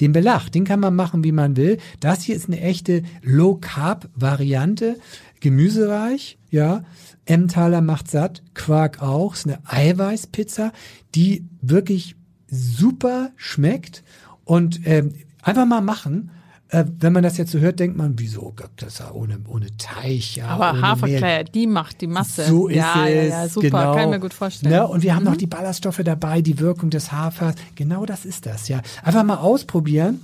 [0.00, 1.78] den Belag, den kann man machen, wie man will.
[1.98, 4.96] Das hier ist eine echte Low-Carb-Variante.
[5.40, 6.84] Gemüsereich, ja.
[7.26, 9.34] Emmentaler macht satt, Quark auch.
[9.34, 10.72] Ist eine Eiweißpizza,
[11.14, 12.16] die wirklich
[12.48, 14.04] super schmeckt.
[14.44, 16.30] Und ähm, einfach mal machen.
[16.70, 19.38] Äh, wenn man das jetzt so hört, denkt man, wieso Gott, das ist ja ohne,
[19.48, 20.48] ohne Teig, ja.
[20.48, 22.44] aber Haferkleie, die macht die Masse.
[22.44, 23.30] so ist ja, es.
[23.30, 23.94] ja, ja, super, genau.
[23.94, 24.74] kann ich mir gut vorstellen.
[24.74, 24.86] Ne?
[24.86, 27.54] Und wir haben noch die Ballaststoffe dabei, die Wirkung des Hafers.
[27.74, 28.82] Genau das ist das, ja.
[29.02, 30.20] Einfach mal ausprobieren.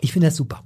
[0.00, 0.62] Ich finde das super.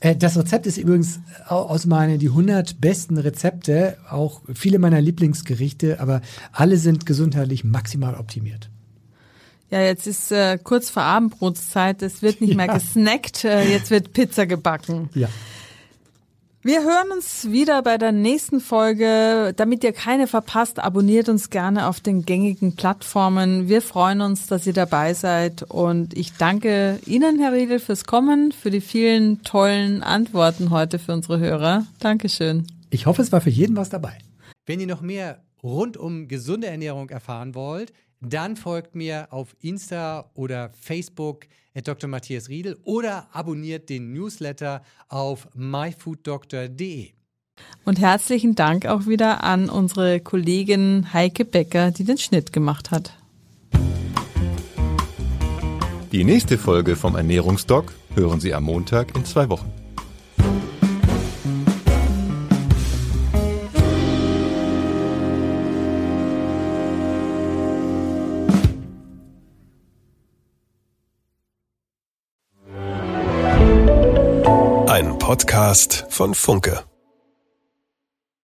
[0.00, 5.00] Äh, Das Rezept ist übrigens au- aus meinen die 100 besten Rezepte, auch viele meiner
[5.00, 6.20] Lieblingsgerichte, aber
[6.52, 8.68] alle sind gesundheitlich maximal optimiert.
[9.70, 12.74] Ja, jetzt ist äh, kurz vor Abendbrotszeit, es wird nicht mehr Ja.
[12.74, 15.08] gesnackt, äh, jetzt wird Pizza gebacken.
[15.14, 15.28] Ja.
[16.62, 19.52] Wir hören uns wieder bei der nächsten Folge.
[19.54, 23.68] Damit ihr keine verpasst, abonniert uns gerne auf den gängigen Plattformen.
[23.68, 28.50] Wir freuen uns, dass ihr dabei seid und ich danke Ihnen, Herr Riedel, fürs Kommen,
[28.52, 31.84] für die vielen tollen Antworten heute für unsere Hörer.
[31.98, 32.66] Dankeschön.
[32.88, 34.16] Ich hoffe, es war für jeden was dabei.
[34.64, 37.92] Wenn ihr noch mehr rund um gesunde Ernährung erfahren wollt,
[38.32, 42.08] dann folgt mir auf Insta oder Facebook at Dr.
[42.08, 47.10] Matthias Riedel oder abonniert den Newsletter auf myfooddoctor.de.
[47.84, 53.16] Und herzlichen Dank auch wieder an unsere Kollegin Heike Becker, die den Schnitt gemacht hat.
[56.12, 59.83] Die nächste Folge vom Ernährungsdoc hören Sie am Montag in zwei Wochen.
[75.24, 76.84] Podcast von Funke.